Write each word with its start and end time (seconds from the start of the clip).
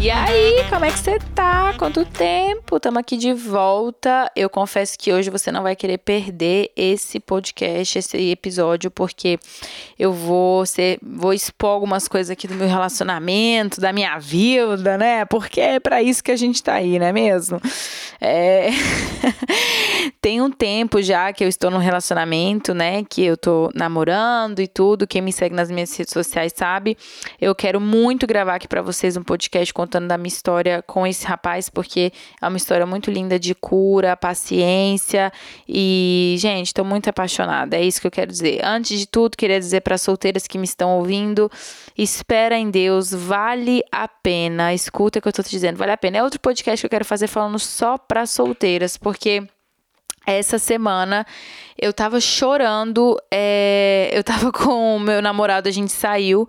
E 0.00 0.12
aí, 0.12 0.64
como 0.70 0.84
é 0.84 0.92
que 0.92 0.98
você 1.00 1.18
tá? 1.34 1.74
Quanto 1.76 2.04
tempo? 2.04 2.76
Estamos 2.76 3.00
aqui 3.00 3.16
de 3.16 3.32
volta. 3.32 4.30
Eu 4.36 4.48
confesso 4.48 4.96
que 4.96 5.12
hoje 5.12 5.28
você 5.28 5.50
não 5.50 5.64
vai 5.64 5.74
querer 5.74 5.98
perder 5.98 6.70
esse 6.76 7.18
podcast, 7.18 7.98
esse 7.98 8.30
episódio, 8.30 8.92
porque 8.92 9.40
eu 9.98 10.12
vou 10.12 10.64
ser, 10.64 11.00
vou 11.02 11.32
expor 11.32 11.70
algumas 11.70 12.06
coisas 12.06 12.30
aqui 12.30 12.46
do 12.46 12.54
meu 12.54 12.68
relacionamento, 12.68 13.80
da 13.80 13.92
minha 13.92 14.16
vida, 14.20 14.96
né? 14.96 15.24
Porque 15.24 15.60
é 15.60 15.80
para 15.80 16.00
isso 16.00 16.22
que 16.22 16.30
a 16.30 16.36
gente 16.36 16.62
tá 16.62 16.74
aí, 16.74 16.96
não 16.96 17.06
é 17.06 17.12
mesmo? 17.12 17.60
É... 18.20 18.68
Tem 20.22 20.40
um 20.40 20.50
tempo 20.50 21.02
já 21.02 21.32
que 21.32 21.42
eu 21.42 21.48
estou 21.48 21.70
num 21.70 21.78
relacionamento, 21.78 22.72
né? 22.72 23.02
Que 23.04 23.24
eu 23.24 23.36
tô 23.36 23.70
namorando 23.74 24.60
e 24.60 24.68
tudo. 24.68 25.06
Quem 25.06 25.22
me 25.22 25.32
segue 25.32 25.54
nas 25.54 25.70
minhas 25.70 25.96
redes 25.96 26.12
sociais 26.12 26.52
sabe. 26.54 26.96
Eu 27.40 27.54
quero 27.54 27.80
muito 27.80 28.26
gravar 28.26 28.54
aqui 28.56 28.68
para 28.68 28.82
vocês 28.82 29.16
um 29.16 29.22
podcast 29.22 29.72
com 29.74 29.87
contando 29.88 30.06
da 30.06 30.18
minha 30.18 30.28
história 30.28 30.82
com 30.82 31.06
esse 31.06 31.24
rapaz, 31.26 31.70
porque 31.70 32.12
é 32.40 32.46
uma 32.46 32.58
história 32.58 32.84
muito 32.84 33.10
linda 33.10 33.38
de 33.38 33.54
cura, 33.54 34.14
paciência 34.14 35.32
e, 35.66 36.36
gente, 36.38 36.66
estou 36.66 36.84
muito 36.84 37.08
apaixonada. 37.08 37.74
É 37.74 37.82
isso 37.82 37.98
que 37.98 38.06
eu 38.06 38.10
quero 38.10 38.30
dizer. 38.30 38.60
Antes 38.62 39.00
de 39.00 39.06
tudo, 39.06 39.34
queria 39.34 39.58
dizer 39.58 39.80
para 39.80 39.96
solteiras 39.96 40.46
que 40.46 40.58
me 40.58 40.64
estão 40.64 40.98
ouvindo, 40.98 41.50
espera 41.96 42.58
em 42.58 42.70
Deus, 42.70 43.12
vale 43.12 43.82
a 43.90 44.06
pena. 44.06 44.74
Escuta 44.74 45.18
o 45.18 45.22
que 45.22 45.28
eu 45.28 45.30
estou 45.30 45.44
te 45.44 45.50
dizendo, 45.50 45.78
vale 45.78 45.92
a 45.92 45.96
pena. 45.96 46.18
É 46.18 46.22
outro 46.22 46.38
podcast 46.38 46.82
que 46.82 46.86
eu 46.86 46.90
quero 46.90 47.04
fazer 47.06 47.26
falando 47.26 47.58
só 47.58 47.96
para 47.96 48.26
solteiras, 48.26 48.98
porque 48.98 49.48
essa 50.26 50.58
semana 50.58 51.26
eu 51.80 51.94
tava 51.94 52.20
chorando, 52.20 53.18
é, 53.30 54.10
eu 54.12 54.22
tava 54.22 54.52
com 54.52 54.96
o 54.96 55.00
meu 55.00 55.22
namorado, 55.22 55.66
a 55.66 55.72
gente 55.72 55.92
saiu 55.92 56.46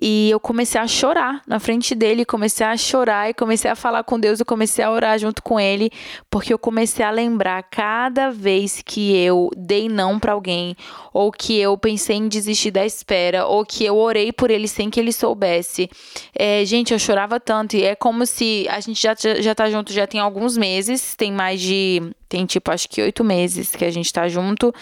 e 0.00 0.30
eu 0.30 0.38
comecei 0.38 0.80
a 0.80 0.86
chorar 0.86 1.42
na 1.46 1.58
frente 1.58 1.94
dele, 1.94 2.24
comecei 2.24 2.66
a 2.66 2.76
chorar 2.76 3.30
e 3.30 3.34
comecei 3.34 3.70
a 3.70 3.74
falar 3.74 4.04
com 4.04 4.20
Deus, 4.20 4.38
eu 4.38 4.46
comecei 4.46 4.84
a 4.84 4.90
orar 4.90 5.18
junto 5.18 5.42
com 5.42 5.58
ele, 5.58 5.90
porque 6.30 6.52
eu 6.52 6.58
comecei 6.58 7.04
a 7.04 7.10
lembrar 7.10 7.62
cada 7.62 8.30
vez 8.30 8.82
que 8.84 9.16
eu 9.16 9.50
dei 9.56 9.88
não 9.88 10.18
para 10.18 10.32
alguém, 10.32 10.76
ou 11.12 11.32
que 11.32 11.58
eu 11.58 11.76
pensei 11.78 12.16
em 12.16 12.28
desistir 12.28 12.70
da 12.70 12.84
espera, 12.84 13.46
ou 13.46 13.64
que 13.64 13.84
eu 13.84 13.96
orei 13.96 14.32
por 14.32 14.50
ele 14.50 14.68
sem 14.68 14.90
que 14.90 15.00
ele 15.00 15.12
soubesse. 15.12 15.88
É, 16.34 16.64
gente, 16.64 16.92
eu 16.92 16.98
chorava 16.98 17.40
tanto 17.40 17.76
e 17.76 17.84
é 17.84 17.94
como 17.94 18.26
se 18.26 18.66
a 18.68 18.80
gente 18.80 19.02
já, 19.02 19.14
já 19.40 19.54
tá 19.54 19.70
junto 19.70 19.92
já 19.92 20.06
tem 20.06 20.20
alguns 20.20 20.56
meses, 20.56 21.14
tem 21.14 21.32
mais 21.32 21.60
de. 21.60 22.02
Tem 22.28 22.44
tipo, 22.44 22.70
acho 22.72 22.88
que 22.88 23.00
oito 23.00 23.22
meses 23.22 23.74
que 23.74 23.84
a 23.84 23.90
gente 23.90 24.12
tá 24.12 24.28
junto. 24.28 24.74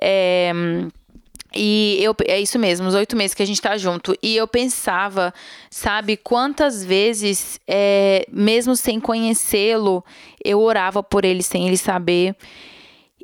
É 0.00 0.52
e 1.54 1.98
eu, 2.00 2.14
é 2.26 2.40
isso 2.40 2.58
mesmo, 2.58 2.88
os 2.88 2.94
oito 2.94 3.16
meses 3.16 3.34
que 3.34 3.42
a 3.42 3.46
gente 3.46 3.60
tá 3.60 3.76
junto. 3.76 4.16
E 4.22 4.36
eu 4.36 4.46
pensava, 4.46 5.32
sabe, 5.70 6.16
quantas 6.16 6.84
vezes, 6.84 7.60
é, 7.66 8.26
mesmo 8.30 8.76
sem 8.76 9.00
conhecê-lo, 9.00 10.04
eu 10.44 10.60
orava 10.60 11.02
por 11.02 11.24
ele 11.24 11.42
sem 11.42 11.66
ele 11.66 11.76
saber. 11.76 12.36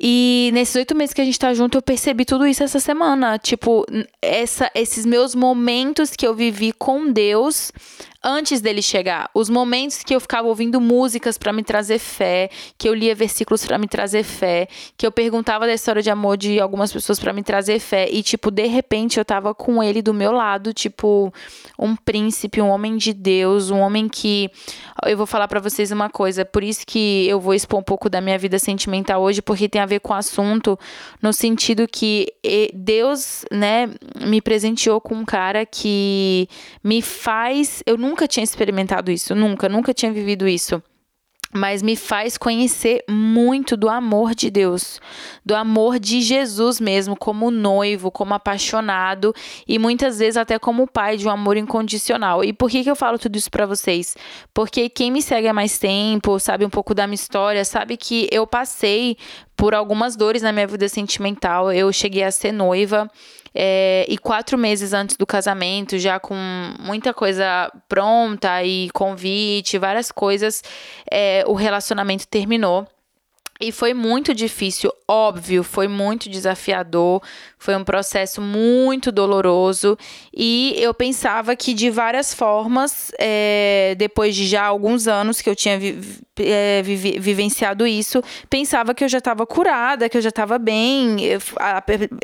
E 0.01 0.49
nesses 0.53 0.75
oito 0.75 0.95
meses 0.95 1.13
que 1.13 1.19
a 1.19 1.25
gente 1.25 1.37
tá 1.37 1.53
junto, 1.53 1.77
eu 1.77 1.81
percebi 1.81 2.23
tudo 2.23 2.47
isso 2.47 2.63
essa 2.63 2.79
semana. 2.79 3.37
Tipo, 3.37 3.85
essa, 4.21 4.71
esses 4.73 5.05
meus 5.05 5.35
momentos 5.35 6.15
que 6.15 6.25
eu 6.25 6.33
vivi 6.33 6.71
com 6.71 7.11
Deus 7.11 7.71
antes 8.23 8.61
dele 8.61 8.81
chegar. 8.81 9.29
Os 9.33 9.49
momentos 9.49 10.03
que 10.03 10.13
eu 10.13 10.19
ficava 10.19 10.47
ouvindo 10.47 10.81
músicas 10.81 11.37
para 11.37 11.53
me 11.53 11.63
trazer 11.63 11.99
fé, 11.99 12.49
que 12.77 12.87
eu 12.87 12.93
lia 12.93 13.15
versículos 13.15 13.65
para 13.65 13.77
me 13.77 13.87
trazer 13.87 14.23
fé, 14.23 14.67
que 14.97 15.05
eu 15.05 15.11
perguntava 15.11 15.65
da 15.65 15.73
história 15.73 16.01
de 16.01 16.09
amor 16.09 16.37
de 16.37 16.59
algumas 16.59 16.91
pessoas 16.91 17.19
para 17.19 17.31
me 17.31 17.43
trazer 17.43 17.79
fé 17.79 18.09
e 18.09 18.21
tipo, 18.21 18.51
de 18.51 18.65
repente 18.65 19.17
eu 19.17 19.25
tava 19.25 19.53
com 19.53 19.81
ele 19.81 20.01
do 20.01 20.13
meu 20.13 20.31
lado, 20.31 20.73
tipo, 20.73 21.33
um 21.77 21.95
príncipe, 21.95 22.61
um 22.61 22.69
homem 22.69 22.97
de 22.97 23.13
Deus, 23.13 23.71
um 23.71 23.79
homem 23.79 24.09
que 24.09 24.49
eu 25.05 25.15
vou 25.15 25.25
falar 25.25 25.47
para 25.47 25.59
vocês 25.59 25.91
uma 25.91 26.09
coisa, 26.09 26.43
por 26.43 26.63
isso 26.63 26.85
que 26.85 27.27
eu 27.27 27.39
vou 27.39 27.53
expor 27.53 27.79
um 27.79 27.83
pouco 27.83 28.09
da 28.09 28.19
minha 28.19 28.37
vida 28.37 28.59
sentimental 28.59 29.21
hoje, 29.21 29.41
porque 29.41 29.69
tem 29.69 29.81
a 29.81 29.85
ver 29.85 29.99
com 29.99 30.13
o 30.13 30.17
assunto 30.17 30.77
no 31.21 31.31
sentido 31.31 31.87
que 31.87 32.27
Deus, 32.73 33.45
né, 33.51 33.89
me 34.19 34.41
presenteou 34.41 34.99
com 34.99 35.15
um 35.15 35.25
cara 35.25 35.65
que 35.65 36.49
me 36.83 37.01
faz, 37.01 37.81
eu 37.85 37.97
nunca 38.09 38.27
tinha 38.27 38.43
experimentado 38.43 39.11
isso, 39.11 39.35
nunca, 39.35 39.69
nunca 39.69 39.93
tinha 39.93 40.11
vivido 40.11 40.47
isso 40.47 40.81
mas 41.51 41.81
me 41.81 41.95
faz 41.95 42.37
conhecer 42.37 43.03
muito 43.09 43.75
do 43.75 43.89
amor 43.89 44.35
de 44.35 44.51
Deus, 44.51 45.01
do 45.43 45.55
amor 45.55 45.99
de 45.99 46.21
Jesus 46.21 46.79
mesmo, 46.79 47.15
como 47.15 47.49
noivo, 47.49 48.11
como 48.11 48.33
apaixonado 48.33 49.33
e 49.67 49.79
muitas 49.79 50.19
vezes 50.19 50.37
até 50.37 50.59
como 50.59 50.87
pai 50.87 51.17
de 51.17 51.27
um 51.27 51.31
amor 51.31 51.57
incondicional. 51.57 52.43
E 52.43 52.53
por 52.53 52.69
que, 52.69 52.83
que 52.83 52.91
eu 52.91 52.95
falo 52.95 53.17
tudo 53.17 53.35
isso 53.35 53.49
para 53.49 53.65
vocês? 53.65 54.15
Porque 54.53 54.89
quem 54.89 55.09
me 55.11 55.21
segue 55.21 55.47
há 55.47 55.53
mais 55.53 55.79
tempo, 55.79 56.39
sabe 56.39 56.65
um 56.65 56.69
pouco 56.69 56.93
da 56.93 57.07
minha 57.07 57.15
história, 57.15 57.65
sabe 57.65 57.97
que 57.97 58.27
eu 58.31 58.45
passei 58.45 59.17
por 59.59 59.75
algumas 59.75 60.15
dores 60.15 60.41
na 60.41 60.53
minha 60.53 60.65
vida 60.65 60.87
sentimental. 60.87 61.69
Eu 61.69 61.91
cheguei 61.91 62.23
a 62.23 62.31
ser 62.31 62.53
noiva. 62.53 63.11
É, 63.53 64.05
e 64.07 64.17
quatro 64.17 64.57
meses 64.57 64.93
antes 64.93 65.17
do 65.17 65.25
casamento, 65.25 65.97
já 65.97 66.19
com 66.19 66.35
muita 66.79 67.13
coisa 67.13 67.69
pronta 67.89 68.63
e 68.63 68.89
convite, 68.91 69.77
várias 69.79 70.11
coisas, 70.11 70.63
é, 71.11 71.43
o 71.47 71.53
relacionamento 71.53 72.27
terminou. 72.27 72.87
E 73.61 73.73
foi 73.73 73.93
muito 73.93 74.33
difícil, 74.33 74.89
óbvio, 75.05 75.65
foi 75.65 75.85
muito 75.85 76.29
desafiador, 76.29 77.21
foi 77.57 77.75
um 77.75 77.83
processo 77.83 78.41
muito 78.41 79.11
doloroso. 79.11 79.97
E 80.33 80.73
eu 80.77 80.93
pensava 80.93 81.53
que 81.57 81.73
de 81.73 81.89
várias 81.89 82.33
formas, 82.33 83.11
é, 83.19 83.95
depois 83.97 84.33
de 84.33 84.47
já 84.47 84.63
alguns 84.63 85.09
anos 85.09 85.41
que 85.41 85.49
eu 85.49 85.57
tinha 85.57 85.77
vi, 85.77 85.99
é, 86.39 86.81
vi, 86.81 87.19
vivenciado 87.19 87.85
isso, 87.85 88.23
pensava 88.49 88.93
que 88.93 89.03
eu 89.03 89.09
já 89.09 89.17
estava 89.17 89.45
curada, 89.45 90.07
que 90.07 90.15
eu 90.15 90.21
já 90.21 90.29
estava 90.29 90.57
bem. 90.57 91.21
Eu, 91.25 91.41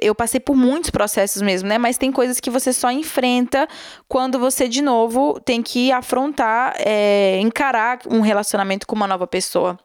eu 0.02 0.16
passei 0.16 0.40
por 0.40 0.56
muitos 0.56 0.90
processos 0.90 1.42
mesmo, 1.42 1.68
né? 1.68 1.78
Mas 1.78 1.98
tem 1.98 2.14
coisas 2.14 2.40
que 2.40 2.50
você 2.50 2.72
só 2.72 2.90
enfrenta 2.90 3.68
quando 4.08 4.40
você, 4.40 4.70
de 4.70 4.82
novo, 4.82 5.38
tem 5.42 5.62
que 5.62 5.92
afrontar, 5.92 6.76
é, 6.78 7.42
encarar 7.42 8.00
um 8.10 8.22
relacionamento 8.22 8.88
com 8.88 8.96
uma 8.96 9.06
nova 9.06 9.28
pessoa. 9.28 9.78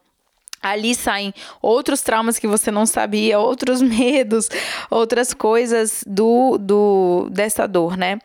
Ali 0.61 0.93
saem 0.95 1.33
outros 1.61 2.01
traumas 2.01 2.37
que 2.37 2.47
você 2.47 2.69
não 2.69 2.85
sabia, 2.85 3.39
outros 3.39 3.81
medos, 3.83 4.49
outras 4.89 5.33
coisas 5.33 6.03
do, 6.05 6.57
do 6.57 7.29
dessa 7.31 7.67
dor, 7.67 7.97
né? 7.97 8.19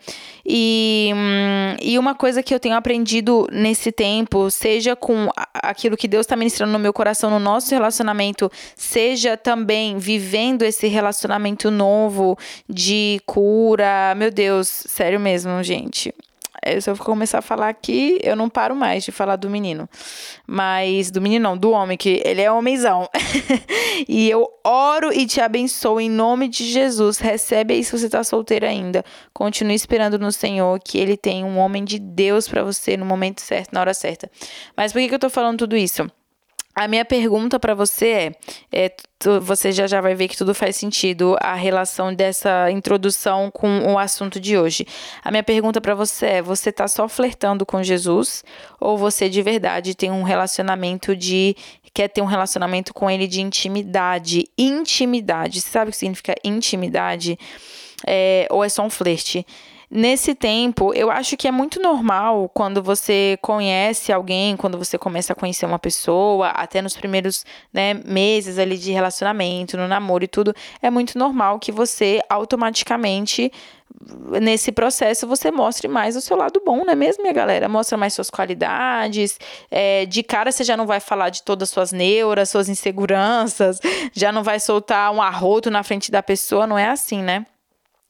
E, 0.44 1.10
hum, 1.14 1.76
e 1.82 1.98
uma 1.98 2.14
coisa 2.14 2.42
que 2.42 2.54
eu 2.54 2.60
tenho 2.60 2.76
aprendido 2.76 3.48
nesse 3.50 3.90
tempo, 3.90 4.48
seja 4.50 4.94
com 4.94 5.28
aquilo 5.54 5.96
que 5.96 6.06
Deus 6.06 6.24
está 6.24 6.36
ministrando 6.36 6.72
no 6.72 6.78
meu 6.78 6.92
coração, 6.92 7.30
no 7.30 7.40
nosso 7.40 7.74
relacionamento, 7.74 8.50
seja 8.76 9.36
também 9.36 9.98
vivendo 9.98 10.62
esse 10.62 10.86
relacionamento 10.86 11.70
novo 11.70 12.38
de 12.68 13.20
cura. 13.26 14.14
Meu 14.16 14.30
Deus, 14.30 14.68
sério 14.68 15.18
mesmo, 15.18 15.62
gente. 15.64 16.14
É, 16.66 16.80
se 16.80 16.90
eu 16.90 16.96
começar 16.96 17.38
a 17.38 17.42
falar 17.42 17.68
aqui, 17.68 18.18
eu 18.22 18.34
não 18.34 18.48
paro 18.48 18.74
mais 18.74 19.04
de 19.04 19.12
falar 19.12 19.36
do 19.36 19.48
menino. 19.48 19.88
Mas 20.44 21.12
do 21.12 21.20
menino 21.20 21.48
não, 21.48 21.56
do 21.56 21.70
homem, 21.70 21.96
que 21.96 22.20
ele 22.24 22.42
é 22.42 22.50
homenzão. 22.50 23.08
e 24.08 24.28
eu 24.28 24.48
oro 24.64 25.12
e 25.12 25.26
te 25.26 25.40
abençoo 25.40 26.00
em 26.00 26.10
nome 26.10 26.48
de 26.48 26.64
Jesus. 26.64 27.18
Recebe 27.18 27.74
aí 27.74 27.84
se 27.84 27.96
você 27.96 28.08
tá 28.08 28.24
solteiro 28.24 28.66
ainda. 28.66 29.04
Continue 29.32 29.76
esperando 29.76 30.18
no 30.18 30.32
Senhor 30.32 30.80
que 30.80 30.98
ele 30.98 31.16
tem 31.16 31.44
um 31.44 31.56
homem 31.56 31.84
de 31.84 32.00
Deus 32.00 32.48
para 32.48 32.64
você 32.64 32.96
no 32.96 33.06
momento 33.06 33.40
certo, 33.40 33.72
na 33.72 33.80
hora 33.80 33.94
certa. 33.94 34.28
Mas 34.76 34.92
por 34.92 35.00
que, 35.00 35.08
que 35.08 35.14
eu 35.14 35.20
tô 35.20 35.30
falando 35.30 35.58
tudo 35.58 35.76
isso? 35.76 36.10
A 36.76 36.86
minha 36.86 37.06
pergunta 37.06 37.58
para 37.58 37.74
você 37.74 38.06
é, 38.06 38.32
é 38.70 38.92
tu, 39.18 39.40
você 39.40 39.72
já 39.72 39.86
já 39.86 39.98
vai 40.02 40.14
ver 40.14 40.28
que 40.28 40.36
tudo 40.36 40.54
faz 40.54 40.76
sentido 40.76 41.34
a 41.40 41.54
relação 41.54 42.14
dessa 42.14 42.70
introdução 42.70 43.50
com 43.50 43.94
o 43.94 43.98
assunto 43.98 44.38
de 44.38 44.58
hoje. 44.58 44.86
A 45.24 45.30
minha 45.30 45.42
pergunta 45.42 45.80
para 45.80 45.94
você 45.94 46.26
é: 46.26 46.42
você 46.42 46.70
tá 46.70 46.86
só 46.86 47.08
flertando 47.08 47.64
com 47.64 47.82
Jesus 47.82 48.44
ou 48.78 48.98
você 48.98 49.30
de 49.30 49.40
verdade 49.40 49.94
tem 49.94 50.10
um 50.10 50.22
relacionamento 50.22 51.16
de 51.16 51.56
quer 51.94 52.08
ter 52.08 52.20
um 52.20 52.26
relacionamento 52.26 52.92
com 52.92 53.10
ele 53.10 53.26
de 53.26 53.40
intimidade? 53.40 54.44
Intimidade, 54.58 55.62
você 55.62 55.70
sabe 55.70 55.88
o 55.88 55.92
que 55.92 55.96
significa 55.96 56.34
intimidade? 56.44 57.38
É, 58.06 58.46
ou 58.50 58.62
é 58.62 58.68
só 58.68 58.84
um 58.84 58.90
flerte? 58.90 59.46
Nesse 59.88 60.34
tempo, 60.34 60.92
eu 60.94 61.10
acho 61.10 61.36
que 61.36 61.46
é 61.46 61.52
muito 61.52 61.80
normal 61.80 62.50
quando 62.52 62.82
você 62.82 63.38
conhece 63.40 64.12
alguém, 64.12 64.56
quando 64.56 64.76
você 64.76 64.98
começa 64.98 65.32
a 65.32 65.36
conhecer 65.36 65.64
uma 65.64 65.78
pessoa, 65.78 66.48
até 66.48 66.82
nos 66.82 66.96
primeiros 66.96 67.44
né, 67.72 67.94
meses 67.94 68.58
ali 68.58 68.76
de 68.76 68.90
relacionamento, 68.90 69.76
no 69.76 69.86
namoro 69.86 70.24
e 70.24 70.28
tudo, 70.28 70.52
é 70.82 70.90
muito 70.90 71.16
normal 71.16 71.60
que 71.60 71.70
você 71.70 72.20
automaticamente 72.28 73.52
nesse 74.40 74.72
processo 74.72 75.26
você 75.26 75.50
mostre 75.50 75.88
mais 75.88 76.16
o 76.16 76.20
seu 76.20 76.36
lado 76.36 76.60
bom, 76.64 76.84
não 76.84 76.92
é 76.92 76.96
mesmo, 76.96 77.22
minha 77.22 77.32
galera? 77.32 77.68
Mostra 77.68 77.96
mais 77.96 78.12
suas 78.12 78.28
qualidades. 78.28 79.38
É, 79.70 80.04
de 80.06 80.22
cara 80.22 80.50
você 80.50 80.64
já 80.64 80.76
não 80.76 80.86
vai 80.86 81.00
falar 81.00 81.30
de 81.30 81.42
todas 81.42 81.68
as 81.68 81.72
suas 81.72 81.92
neuras, 81.92 82.50
suas 82.50 82.68
inseguranças, 82.68 83.78
já 84.12 84.32
não 84.32 84.42
vai 84.42 84.58
soltar 84.60 85.12
um 85.12 85.22
arroto 85.22 85.70
na 85.70 85.82
frente 85.82 86.10
da 86.10 86.22
pessoa, 86.22 86.66
não 86.66 86.78
é 86.78 86.88
assim, 86.88 87.22
né? 87.22 87.46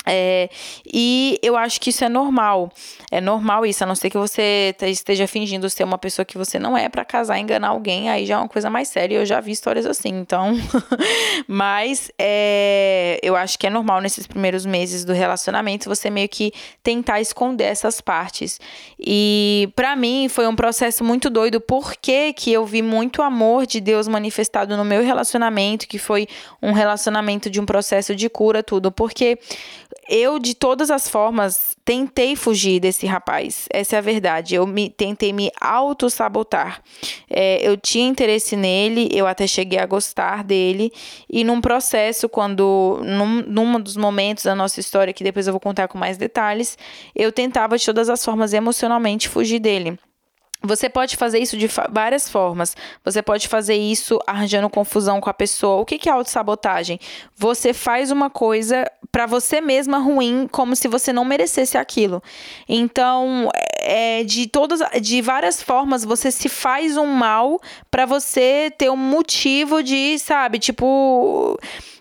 É, 0.08 0.49
e 0.87 1.38
eu 1.43 1.56
acho 1.56 1.81
que 1.81 1.91
isso 1.91 2.05
é 2.05 2.08
normal. 2.08 2.70
É 3.11 3.20
normal 3.20 3.67
isso, 3.67 3.82
a 3.82 3.87
não 3.87 3.94
ser 3.94 4.08
que 4.08 4.17
você 4.17 4.75
esteja 4.82 5.26
fingindo 5.26 5.69
ser 5.69 5.85
uma 5.85 5.99
pessoa 5.99 6.25
que 6.25 6.38
você 6.38 6.58
não 6.58 6.79
é 6.79 6.88
para 6.88 7.05
casar, 7.05 7.38
enganar 7.38 7.69
alguém, 7.69 8.08
aí 8.08 8.25
já 8.25 8.37
é 8.37 8.38
uma 8.38 8.49
coisa 8.49 8.70
mais 8.70 8.88
séria. 8.88 9.17
Eu 9.17 9.26
já 9.26 9.41
vi 9.41 9.50
histórias 9.53 9.85
assim, 9.85 10.11
então. 10.11 10.55
Mas 11.49 12.11
é, 12.19 13.19
eu 13.23 13.35
acho 13.35 13.58
que 13.58 13.67
é 13.67 13.70
normal 13.70 14.00
nesses 14.00 14.26
primeiros 14.26 14.64
meses 14.64 15.05
do 15.05 15.12
relacionamento 15.12 15.88
você 15.88 16.09
meio 16.09 16.29
que 16.29 16.52
tentar 16.82 17.20
esconder 17.20 17.64
essas 17.64 18.00
partes. 18.00 18.61
E 18.99 19.69
para 19.75 19.97
mim 19.97 20.29
foi 20.29 20.47
um 20.47 20.55
processo 20.55 21.02
muito 21.02 21.29
doido, 21.29 21.61
porque 21.61 22.32
que 22.32 22.52
eu 22.52 22.64
vi 22.64 22.82
muito 22.82 23.23
amor 23.23 23.67
de 23.67 23.81
Deus 23.81 24.06
manifestado 24.06 24.76
no 24.76 24.85
meu 24.85 25.02
relacionamento, 25.02 25.88
que 25.88 25.99
foi 25.99 26.29
um 26.62 26.73
relacionamento 26.73 27.50
de 27.50 27.61
um 27.61 27.67
processo 27.67 28.14
de 28.14 28.29
cura, 28.29 28.62
tudo. 28.62 28.93
Porque 28.93 29.38
eu, 30.08 30.38
de 30.38 30.54
todas 30.54 30.90
as 30.90 31.08
formas, 31.08 31.76
tentei 31.84 32.37
fugir 32.37 32.81
desse 32.81 33.06
rapaz. 33.06 33.66
Essa 33.70 33.96
é 33.96 33.98
a 33.98 34.02
verdade. 34.02 34.54
Eu 34.54 34.66
me 34.66 34.88
tentei 34.88 35.32
me 35.32 35.50
auto-sabotar. 35.60 36.82
É, 37.28 37.66
eu 37.66 37.76
tinha 37.76 38.08
interesse 38.08 38.56
nele, 38.56 39.08
eu 39.12 39.26
até 39.26 39.46
cheguei 39.46 39.78
a 39.78 39.87
gostar 39.87 40.44
dele. 40.44 40.93
E 41.28 41.44
num 41.44 41.60
processo, 41.60 42.28
quando, 42.28 43.00
num, 43.04 43.43
num 43.43 43.81
dos 43.81 43.96
momentos 43.96 44.44
da 44.44 44.54
nossa 44.54 44.81
história, 44.81 45.12
que 45.12 45.25
depois 45.25 45.46
eu 45.46 45.52
vou 45.52 45.60
contar 45.60 45.88
com 45.88 45.99
mais 45.99 46.16
detalhes, 46.16 46.78
eu 47.14 47.32
tentava 47.32 47.76
de 47.76 47.84
todas 47.84 48.08
as 48.08 48.25
formas 48.25 48.52
emocionalmente 48.52 49.28
fugir 49.28 49.58
dele. 49.58 49.99
Você 50.62 50.88
pode 50.88 51.17
fazer 51.17 51.38
isso 51.38 51.56
de 51.56 51.69
várias 51.91 52.29
formas. 52.29 52.76
Você 53.05 53.23
pode 53.23 53.47
fazer 53.49 53.75
isso 53.75 54.19
arranjando 54.26 54.69
confusão 54.70 55.20
com 55.20 55.31
a 55.31 55.35
pessoa. 55.35 55.81
O 55.81 55.85
que 55.85 56.08
é 56.08 56.12
autossabotagem? 56.12 56.99
Você 57.37 57.73
faz 57.73 58.11
uma 58.11 58.31
coisa 58.31 58.91
para 59.12 59.26
você 59.26 59.61
mesma 59.61 59.99
ruim, 59.99 60.49
como 60.50 60.75
se 60.75 60.88
você 60.88 61.12
não 61.12 61.25
merecesse 61.25 61.79
aquilo. 61.79 62.23
Então, 62.69 63.50
é, 63.88 64.25
de 64.25 64.49
todas, 64.49 64.81
de 65.00 65.23
várias 65.23 65.62
formas, 65.62 66.05
você 66.05 66.33
se 66.33 66.49
faz 66.49 66.97
um 66.97 67.06
mal 67.06 67.61
para 67.88 68.05
você 68.05 68.73
ter 68.77 68.91
um 68.91 68.97
motivo 68.97 69.81
de, 69.81 70.19
sabe, 70.19 70.59
tipo 70.59 71.56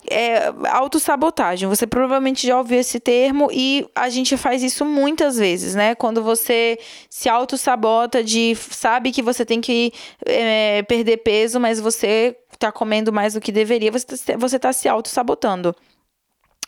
é, 0.09 0.51
autossabotagem. 0.67 1.69
Você 1.69 1.85
provavelmente 1.85 2.47
já 2.47 2.57
ouviu 2.57 2.79
esse 2.79 2.99
termo 2.99 3.49
e 3.51 3.87
a 3.93 4.09
gente 4.09 4.35
faz 4.35 4.63
isso 4.63 4.83
muitas 4.83 5.37
vezes, 5.37 5.75
né? 5.75 5.93
Quando 5.93 6.23
você 6.23 6.79
se 7.07 7.29
autossabota 7.29 8.23
de 8.23 8.55
sabe 8.55 9.11
que 9.11 9.21
você 9.21 9.45
tem 9.45 9.61
que 9.61 9.93
é, 10.25 10.81
perder 10.83 11.17
peso, 11.17 11.59
mas 11.59 11.79
você 11.79 12.35
tá 12.57 12.71
comendo 12.71 13.13
mais 13.13 13.35
do 13.35 13.41
que 13.41 13.51
deveria, 13.51 13.91
você 13.91 14.05
tá, 14.05 14.37
você 14.37 14.57
tá 14.57 14.73
se 14.73 14.87
auto-sabotando. 14.87 15.75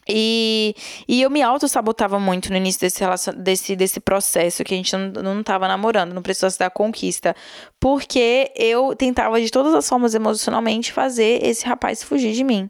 E, 0.07 0.75
e 1.07 1.21
eu 1.21 1.29
me 1.29 1.41
auto-sabotava 1.41 2.19
muito 2.19 2.49
no 2.49 2.57
início 2.57 2.81
desse, 2.81 3.03
desse, 3.35 3.75
desse 3.75 3.99
processo, 3.99 4.63
que 4.63 4.73
a 4.73 4.77
gente 4.77 4.95
não, 4.95 5.23
não 5.23 5.43
tava 5.43 5.67
namorando, 5.67 6.13
no 6.13 6.21
processo 6.21 6.57
da 6.57 6.69
conquista. 6.69 7.35
Porque 7.79 8.51
eu 8.55 8.95
tentava 8.95 9.39
de 9.41 9.49
todas 9.49 9.73
as 9.73 9.87
formas 9.87 10.13
emocionalmente 10.15 10.91
fazer 10.91 11.43
esse 11.43 11.65
rapaz 11.65 12.03
fugir 12.03 12.33
de 12.33 12.43
mim. 12.43 12.69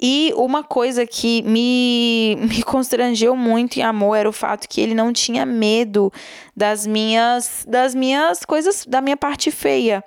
E 0.00 0.32
uma 0.36 0.64
coisa 0.64 1.06
que 1.06 1.42
me, 1.42 2.36
me 2.48 2.62
constrangeu 2.62 3.36
muito 3.36 3.78
em 3.78 3.82
amor 3.82 4.14
era 4.14 4.28
o 4.28 4.32
fato 4.32 4.68
que 4.68 4.80
ele 4.80 4.94
não 4.94 5.12
tinha 5.12 5.44
medo 5.44 6.12
das 6.56 6.86
minhas 6.86 7.64
das 7.68 7.94
minhas 7.94 8.44
coisas, 8.44 8.86
da 8.86 9.00
minha 9.00 9.16
parte 9.16 9.50
feia. 9.50 10.02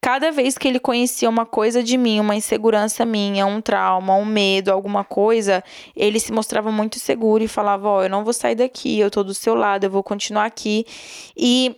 Cada 0.00 0.30
vez 0.30 0.56
que 0.56 0.66
ele 0.66 0.78
conhecia 0.78 1.28
uma 1.28 1.44
coisa 1.44 1.82
de 1.82 1.96
mim, 1.96 2.20
uma 2.20 2.34
insegurança 2.34 3.04
minha, 3.04 3.46
um 3.46 3.60
trauma, 3.60 4.14
um 4.14 4.24
medo, 4.24 4.70
alguma 4.70 5.04
coisa, 5.04 5.62
ele 5.94 6.18
se 6.18 6.32
mostrava 6.32 6.70
muito 6.72 6.98
seguro 6.98 7.44
e 7.44 7.48
falava: 7.48 7.88
Ó, 7.88 7.98
oh, 7.98 8.02
eu 8.02 8.10
não 8.10 8.24
vou 8.24 8.32
sair 8.32 8.54
daqui, 8.54 8.98
eu 8.98 9.10
tô 9.10 9.22
do 9.22 9.34
seu 9.34 9.54
lado, 9.54 9.84
eu 9.84 9.90
vou 9.90 10.02
continuar 10.02 10.46
aqui. 10.46 10.86
E 11.36 11.76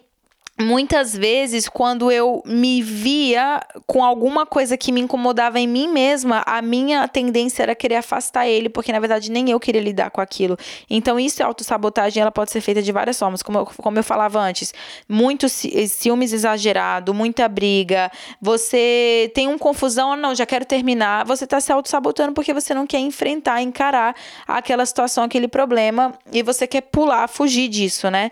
muitas 0.61 1.17
vezes, 1.17 1.69
quando 1.69 2.11
eu 2.11 2.43
me 2.45 2.83
via 2.83 3.61
com 3.87 4.05
alguma 4.05 4.45
coisa 4.45 4.77
que 4.77 4.93
me 4.93 5.01
incomodava 5.01 5.59
em 5.59 5.67
mim 5.67 5.89
mesma, 5.89 6.43
a 6.47 6.61
minha 6.61 7.07
tendência 7.09 7.63
era 7.63 7.75
querer 7.75 7.97
afastar 7.97 8.47
ele, 8.47 8.69
porque 8.69 8.93
na 8.93 9.01
verdade 9.01 9.31
nem 9.31 9.51
eu 9.51 9.59
queria 9.59 9.81
lidar 9.81 10.11
com 10.11 10.21
aquilo. 10.21 10.57
Então, 10.89 11.19
isso 11.19 11.43
é 11.43 11.45
autossabotagem, 11.45 12.21
ela 12.21 12.31
pode 12.31 12.51
ser 12.51 12.61
feita 12.61 12.83
de 12.83 12.93
várias 12.93 13.19
formas, 13.19 13.43
como 13.43 13.59
eu, 13.59 13.67
como 13.67 13.99
eu 13.99 14.05
falava 14.05 14.39
antes. 14.41 14.73
Muito 15.09 15.49
ciúmes 15.49 16.33
exagerado, 16.33 17.15
muita 17.15 17.49
briga, 17.49 18.11
você 18.41 19.31
tem 19.35 19.49
uma 19.49 19.59
confusão, 19.59 20.13
ah, 20.13 20.17
não, 20.17 20.35
já 20.35 20.47
quero 20.47 20.65
terminar, 20.65 21.25
você 21.25 21.45
está 21.45 21.61
se 21.61 21.73
autossabotando 21.73 22.33
porque 22.33 22.53
você 22.53 22.75
não 22.75 22.87
quer 22.87 23.01
enfrentar, 23.01 23.63
encarar 23.63 24.15
aquela 24.47 24.85
situação, 24.85 25.25
aquele 25.25 25.49
problema, 25.49 26.15
e 26.31 26.43
você 26.43 26.67
quer 26.67 26.83
pular, 26.83 27.29
fugir 27.29 27.69
disso, 27.69 28.11
né? 28.11 28.31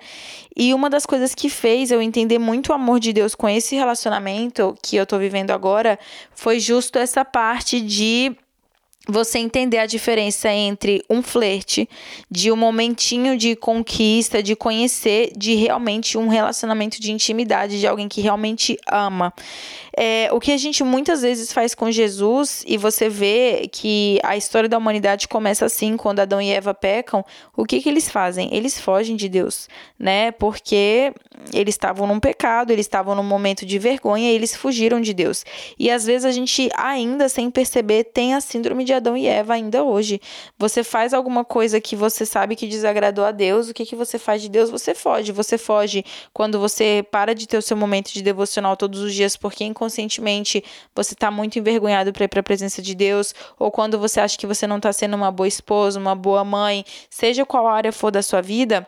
E 0.57 0.75
uma 0.75 0.91
das 0.91 1.07
coisas 1.07 1.35
que 1.35 1.49
fez 1.49 1.91
eu 1.91 2.03
entender 2.11 2.39
muito 2.39 2.69
o 2.69 2.73
amor 2.75 3.01
de 3.01 3.13
Deus 3.13 3.35
com 3.35 3.49
esse 3.49 3.75
relacionamento 3.75 4.77
que 4.83 4.97
eu 4.97 5.07
tô 5.07 5.19
vivendo 5.19 5.53
agora 5.53 5.99
foi 6.33 6.61
justo 6.61 6.99
essa 6.99 7.25
parte 7.25 7.81
de 7.81 8.37
você 9.09 9.39
entender 9.39 9.79
a 9.79 9.87
diferença 9.87 10.53
entre 10.53 11.03
um 11.09 11.23
flerte, 11.23 11.89
de 12.31 12.53
um 12.53 12.57
momentinho 12.57 13.37
de 13.37 13.57
conquista, 13.57 14.43
de 14.43 14.55
conhecer, 14.55 15.33
de 15.37 15.55
realmente 15.55 16.19
um 16.19 16.29
relacionamento 16.29 17.01
de 17.01 17.11
intimidade, 17.11 17.81
de 17.81 17.87
alguém 17.87 18.09
que 18.09 18.21
realmente 18.21 18.79
ama. 18.87 19.33
É, 19.97 20.29
o 20.33 20.39
que 20.39 20.53
a 20.53 20.57
gente 20.57 20.85
muitas 20.85 21.23
vezes 21.23 21.53
faz 21.53 21.75
com 21.75 21.91
Jesus, 21.91 22.63
e 22.67 22.77
você 22.77 23.09
vê 23.09 23.69
que 23.73 24.21
a 24.23 24.37
história 24.37 24.69
da 24.69 24.79
humanidade 24.79 25.27
começa 25.27 25.65
assim, 25.65 25.97
quando 25.97 26.21
Adão 26.21 26.41
e 26.41 26.51
Eva 26.51 26.73
pecam, 26.73 27.25
o 27.57 27.65
que, 27.65 27.81
que 27.81 27.89
eles 27.89 28.09
fazem? 28.09 28.49
Eles 28.53 28.79
fogem 28.79 29.17
de 29.17 29.29
Deus, 29.29 29.69
né? 29.99 30.31
Porque 30.31 31.13
eles 31.53 31.75
estavam 31.75 32.07
num 32.07 32.21
pecado, 32.21 32.71
eles 32.71 32.87
estavam 32.87 33.15
num 33.15 33.23
momento 33.23 33.65
de 33.67 33.79
vergonha 33.79 34.31
e 34.31 34.35
eles 34.35 34.55
fugiram 34.55 35.01
de 35.01 35.13
Deus. 35.13 35.45
E 35.79 35.91
às 35.91 36.07
vezes 36.07 36.25
a 36.25 36.31
gente, 36.31 36.71
ainda 36.77 37.29
sem 37.29 37.51
perceber, 37.51 38.05
tem 38.05 38.35
a 38.35 38.41
síndrome 38.41 38.85
de 38.85 38.90
Adão 38.93 39.17
e 39.17 39.27
Eva 39.27 39.55
ainda 39.55 39.83
hoje. 39.83 40.21
Você 40.59 40.85
faz 40.85 41.13
alguma 41.15 41.45
coisa 41.45 41.81
que 41.81 41.97
você 41.97 42.27
sabe 42.27 42.57
que 42.57 42.67
desagradou 42.67 43.25
a 43.25 43.31
Deus, 43.31 43.69
o 43.69 43.75
que, 43.75 43.85
que 43.87 43.97
você 43.97 44.19
faz 44.19 44.43
de 44.43 44.49
Deus? 44.49 44.71
Você 44.71 44.95
foge. 44.95 45.33
Você 45.33 45.57
foge 45.59 46.05
quando 46.33 46.59
você 46.59 47.05
para 47.11 47.35
de 47.35 47.47
ter 47.47 47.57
o 47.57 47.63
seu 47.63 47.77
momento 47.77 48.13
de 48.13 48.23
devocional 48.23 48.77
todos 48.77 49.01
os 49.01 49.15
dias, 49.15 49.37
porque 49.37 49.65
inconscientemente 49.65 50.63
você 50.95 51.15
está 51.15 51.31
muito 51.31 51.59
envergonhado 51.59 52.13
para 52.13 52.25
ir 52.25 52.29
para 52.29 52.41
a 52.41 52.45
presença 52.45 52.83
de 52.83 52.95
Deus, 52.95 53.35
ou 53.59 53.71
quando 53.71 53.99
você 53.99 54.21
acha 54.21 54.39
que 54.39 54.47
você 54.47 54.67
não 54.67 54.77
está 54.77 54.93
sendo 54.93 55.17
uma 55.17 55.31
boa 55.31 55.49
esposa, 55.49 55.99
uma 55.99 56.15
boa 56.15 56.45
mãe, 56.45 56.85
seja 57.09 57.45
qual 57.45 57.67
área 57.67 57.93
for 57.93 58.11
da 58.11 58.23
sua 58.23 58.41
vida 58.41 58.87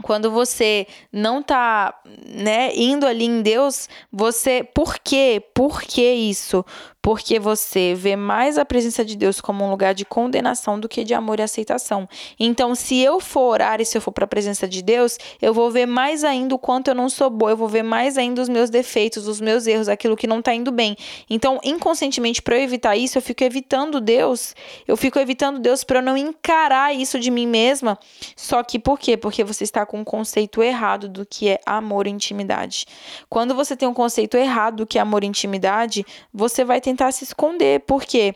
quando 0.00 0.30
você 0.30 0.86
não 1.12 1.42
tá, 1.42 1.94
né, 2.26 2.74
indo 2.74 3.06
ali 3.06 3.24
em 3.24 3.42
Deus, 3.42 3.88
você, 4.12 4.64
por 4.64 4.98
quê? 4.98 5.42
Por 5.54 5.82
que 5.82 6.12
isso? 6.12 6.64
Porque 7.02 7.38
você 7.38 7.94
vê 7.94 8.14
mais 8.14 8.58
a 8.58 8.64
presença 8.64 9.04
de 9.04 9.16
Deus 9.16 9.40
como 9.40 9.64
um 9.64 9.70
lugar 9.70 9.94
de 9.94 10.04
condenação 10.04 10.78
do 10.78 10.88
que 10.88 11.02
de 11.02 11.14
amor 11.14 11.38
e 11.40 11.42
aceitação. 11.42 12.08
Então, 12.38 12.74
se 12.74 12.98
eu 12.98 13.20
for 13.20 13.52
orar 13.52 13.80
e 13.80 13.86
se 13.86 13.96
eu 13.96 14.02
for 14.02 14.12
para 14.12 14.24
a 14.24 14.28
presença 14.28 14.68
de 14.68 14.82
Deus, 14.82 15.18
eu 15.40 15.54
vou 15.54 15.70
ver 15.70 15.86
mais 15.86 16.24
ainda 16.24 16.54
o 16.54 16.58
quanto 16.58 16.88
eu 16.88 16.94
não 16.94 17.08
sou 17.08 17.30
boa, 17.30 17.52
eu 17.52 17.56
vou 17.56 17.68
ver 17.68 17.82
mais 17.82 18.18
ainda 18.18 18.42
os 18.42 18.48
meus 18.48 18.68
defeitos, 18.68 19.26
os 19.26 19.40
meus 19.40 19.66
erros, 19.66 19.88
aquilo 19.88 20.16
que 20.16 20.26
não 20.26 20.40
está 20.40 20.54
indo 20.54 20.70
bem. 20.70 20.96
Então, 21.28 21.58
inconscientemente, 21.64 22.42
para 22.42 22.56
eu 22.56 22.62
evitar 22.62 22.96
isso, 22.96 23.16
eu 23.16 23.22
fico 23.22 23.42
evitando 23.42 24.00
Deus, 24.00 24.54
eu 24.86 24.96
fico 24.96 25.18
evitando 25.18 25.58
Deus 25.58 25.82
para 25.82 25.98
eu 25.98 26.02
não 26.02 26.16
encarar 26.16 26.94
isso 26.94 27.18
de 27.18 27.30
mim 27.30 27.46
mesma. 27.46 27.98
Só 28.36 28.62
que 28.62 28.78
por 28.78 28.98
quê? 28.98 29.16
Porque 29.16 29.42
você 29.42 29.64
está 29.64 29.86
com 29.86 30.00
um 30.00 30.04
conceito 30.04 30.62
errado 30.62 31.08
do 31.08 31.24
que 31.24 31.48
é 31.48 31.60
amor 31.64 32.06
e 32.06 32.10
intimidade. 32.10 32.84
Quando 33.28 33.54
você 33.54 33.74
tem 33.74 33.88
um 33.88 33.94
conceito 33.94 34.36
errado 34.36 34.76
do 34.76 34.86
que 34.86 34.98
é 34.98 35.00
amor 35.00 35.24
e 35.24 35.26
intimidade, 35.26 36.04
você 36.32 36.64
vai 36.64 36.80
ter 36.80 36.89
tentar 36.90 37.12
se 37.12 37.24
esconder. 37.24 37.80
Por 37.80 38.04
quê? 38.04 38.34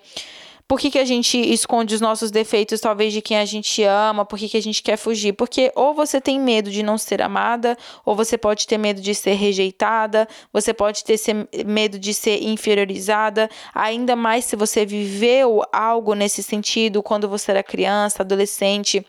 Por 0.66 0.80
que, 0.80 0.90
que 0.90 0.98
a 0.98 1.04
gente 1.04 1.36
esconde 1.38 1.94
os 1.94 2.00
nossos 2.00 2.30
defeitos, 2.30 2.80
talvez 2.80 3.12
de 3.12 3.20
quem 3.20 3.36
a 3.36 3.44
gente 3.44 3.82
ama? 3.82 4.24
Por 4.24 4.38
que, 4.38 4.48
que 4.48 4.56
a 4.56 4.62
gente 4.62 4.82
quer 4.82 4.96
fugir? 4.96 5.34
Porque 5.34 5.70
ou 5.74 5.92
você 5.92 6.22
tem 6.22 6.40
medo 6.40 6.70
de 6.70 6.82
não 6.82 6.96
ser 6.96 7.20
amada, 7.20 7.76
ou 8.02 8.16
você 8.16 8.38
pode 8.38 8.66
ter 8.66 8.78
medo 8.78 8.98
de 9.00 9.14
ser 9.14 9.34
rejeitada, 9.34 10.26
você 10.50 10.72
pode 10.72 11.04
ter 11.04 11.18
medo 11.66 11.98
de 11.98 12.14
ser 12.14 12.42
inferiorizada, 12.42 13.50
ainda 13.74 14.16
mais 14.16 14.46
se 14.46 14.56
você 14.56 14.86
viveu 14.86 15.62
algo 15.70 16.14
nesse 16.14 16.42
sentido 16.42 17.02
quando 17.02 17.28
você 17.28 17.50
era 17.50 17.62
criança, 17.62 18.22
adolescente 18.22 19.04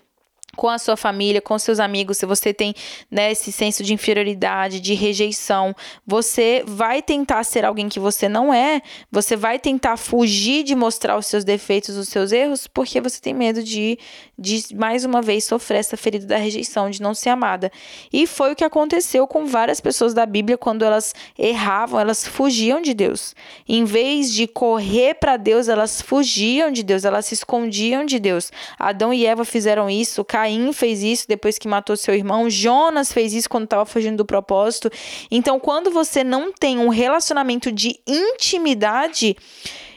com 0.56 0.70
a 0.70 0.78
sua 0.78 0.96
família, 0.98 1.42
com 1.42 1.58
seus 1.60 1.80
amigos, 1.80 2.18
se 2.18 2.26
você 2.26 2.54
tem 2.54 2.74
né, 3.10 3.32
esse 3.32 3.52
senso 3.52 3.84
de 3.84 3.94
inferioridade, 3.94 4.80
de 4.80 4.94
rejeição, 4.94 5.76
você 6.06 6.64
vai 6.66 7.02
tentar 7.02 7.44
ser 7.44 7.66
alguém 7.66 7.90
que 7.90 8.00
você 8.00 8.28
não 8.28 8.54
é, 8.54 8.82
você 9.12 9.36
vai 9.36 9.60
tentar 9.60 9.98
fugir 9.98 10.64
de 10.64 10.76
mostrar 10.76 11.18
os 11.18 11.28
seus 11.28 11.44
defeitos, 11.44 11.98
os 11.98 12.10
seus 12.10 12.32
erros, 12.32 12.68
porque 12.68 13.02
você 13.02 13.20
tem 13.20 13.34
medo 13.34 13.64
de, 13.64 13.98
de 14.38 14.64
mais 14.76 15.06
uma 15.06 15.22
vez 15.22 15.44
sofrer 15.46 15.80
essa 15.80 15.98
ferida 15.98 16.26
da 16.26 16.38
rejeição, 16.38 16.90
de 16.90 17.02
não 17.02 17.14
ser 17.14 17.30
amada. 17.30 17.72
E 18.12 18.26
foi 18.26 18.52
o 18.52 18.56
que 18.56 18.64
aconteceu 18.64 19.28
com 19.28 19.46
várias 19.46 19.80
pessoas 19.82 20.14
da 20.14 20.26
Bíblia 20.26 20.58
quando 20.58 20.84
elas 20.84 21.14
erravam, 21.38 22.00
elas 22.00 22.26
fugiam 22.28 22.82
de 22.82 22.94
Deus. 22.94 23.36
Em 23.68 23.84
vez 23.84 24.34
de 24.34 24.48
correr 24.48 25.16
para 25.16 25.38
Deus, 25.38 25.68
elas 25.68 26.02
fugiam 26.02 26.72
de 26.72 26.84
Deus, 26.84 27.06
elas 27.06 27.26
se 27.26 27.34
escondiam 27.34 28.06
de 28.06 28.20
Deus. 28.20 28.52
Adão 28.78 29.14
e 29.14 29.26
Eva 29.26 29.46
fizeram 29.46 29.90
isso, 29.90 30.24
fez 30.74 31.04
isso 31.04 31.28
depois 31.28 31.58
que 31.58 31.68
matou 31.68 31.96
seu 31.96 32.14
irmão, 32.14 32.50
Jonas 32.50 33.12
fez 33.12 33.34
isso 33.34 33.50
quando 33.50 33.66
estava 33.66 33.86
fugindo 33.86 34.18
do 34.18 34.26
propósito. 34.26 34.90
Então, 35.30 35.60
quando 35.60 35.92
você 35.92 36.24
não 36.24 36.52
tem 36.52 36.80
um 36.80 36.90
relacionamento 36.90 37.72
de 37.72 38.00
intimidade, 38.08 39.36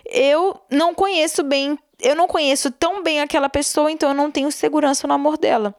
eu 0.07 0.61
não 0.71 0.95
conheço 0.95 1.43
bem, 1.43 1.79
eu 2.01 2.15
não 2.15 2.27
conheço 2.27 2.71
tão 2.71 3.03
bem 3.03 3.21
aquela 3.21 3.49
pessoa, 3.49 3.91
então 3.91 4.11
eu 4.11 4.15
não 4.15 4.31
tenho 4.31 4.51
segurança 4.51 5.07
no 5.07 5.15
amor 5.15 5.37
dela 5.37 5.75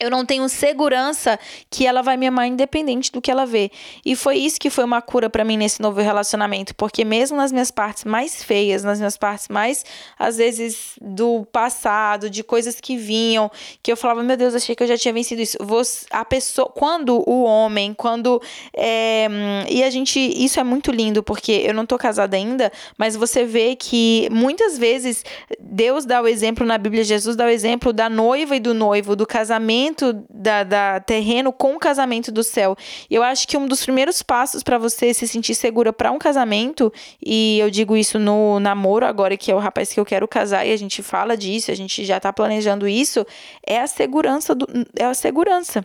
eu 0.00 0.10
não 0.10 0.24
tenho 0.24 0.48
segurança 0.48 1.38
que 1.68 1.84
ela 1.84 2.02
vai 2.02 2.16
me 2.16 2.26
amar 2.26 2.46
independente 2.46 3.10
do 3.10 3.20
que 3.20 3.30
ela 3.30 3.44
vê. 3.44 3.70
E 4.04 4.14
foi 4.14 4.36
isso 4.36 4.58
que 4.60 4.70
foi 4.70 4.84
uma 4.84 5.02
cura 5.02 5.28
para 5.28 5.44
mim 5.44 5.56
nesse 5.56 5.82
novo 5.82 6.00
relacionamento, 6.00 6.74
porque 6.76 7.04
mesmo 7.04 7.36
nas 7.36 7.50
minhas 7.50 7.70
partes 7.72 8.04
mais 8.04 8.42
feias, 8.42 8.84
nas 8.84 8.98
minhas 8.98 9.16
partes 9.16 9.48
mais 9.48 9.84
às 10.16 10.36
vezes 10.36 10.92
do 11.00 11.44
passado, 11.50 12.30
de 12.30 12.44
coisas 12.44 12.80
que 12.80 12.96
vinham, 12.96 13.50
que 13.82 13.90
eu 13.90 13.96
falava, 13.96 14.22
meu 14.22 14.36
Deus, 14.36 14.54
achei 14.54 14.76
que 14.76 14.82
eu 14.84 14.86
já 14.86 14.96
tinha 14.96 15.12
vencido 15.12 15.42
isso. 15.42 15.58
Você, 15.60 16.06
a 16.10 16.24
pessoa, 16.24 16.68
quando 16.68 17.28
o 17.28 17.42
homem, 17.42 17.92
quando 17.92 18.40
é, 18.76 19.26
e 19.68 19.82
a 19.82 19.90
gente, 19.90 20.20
isso 20.20 20.60
é 20.60 20.64
muito 20.64 20.92
lindo, 20.92 21.24
porque 21.24 21.50
eu 21.66 21.74
não 21.74 21.84
tô 21.84 21.98
casada 21.98 22.36
ainda, 22.36 22.70
mas 22.96 23.16
você 23.16 23.44
vê 23.44 23.74
que 23.74 24.28
muitas 24.30 24.78
vezes 24.78 25.24
Deus 25.58 26.04
dá 26.04 26.22
o 26.22 26.28
exemplo 26.28 26.64
na 26.64 26.78
Bíblia, 26.78 27.02
Jesus 27.02 27.34
dá 27.34 27.46
o 27.46 27.48
exemplo 27.48 27.92
da 27.92 28.08
noiva 28.08 28.54
e 28.54 28.60
do 28.60 28.72
noivo, 28.72 29.16
do 29.16 29.26
casamento 29.26 29.87
casamento 29.88 30.26
da, 30.30 30.64
da 30.64 31.00
terreno 31.00 31.52
com 31.52 31.74
o 31.74 31.78
casamento 31.78 32.30
do 32.30 32.42
céu. 32.42 32.76
Eu 33.10 33.22
acho 33.22 33.46
que 33.46 33.56
um 33.56 33.66
dos 33.66 33.82
primeiros 33.82 34.22
passos 34.22 34.62
para 34.62 34.78
você 34.78 35.12
se 35.14 35.26
sentir 35.26 35.54
segura 35.54 35.92
para 35.92 36.12
um 36.12 36.18
casamento, 36.18 36.92
e 37.24 37.58
eu 37.58 37.70
digo 37.70 37.96
isso 37.96 38.18
no 38.18 38.60
namoro 38.60 39.06
agora, 39.06 39.36
que 39.36 39.50
é 39.50 39.54
o 39.54 39.58
rapaz 39.58 39.92
que 39.92 40.00
eu 40.00 40.04
quero 40.04 40.28
casar, 40.28 40.66
e 40.66 40.72
a 40.72 40.76
gente 40.76 41.02
fala 41.02 41.36
disso, 41.36 41.70
a 41.70 41.74
gente 41.74 42.04
já 42.04 42.18
está 42.18 42.32
planejando 42.32 42.86
isso, 42.86 43.26
é 43.66 43.80
a 43.80 43.86
segurança 43.86 44.54
do, 44.54 44.66
é 44.96 45.04
a 45.04 45.14
segurança. 45.14 45.84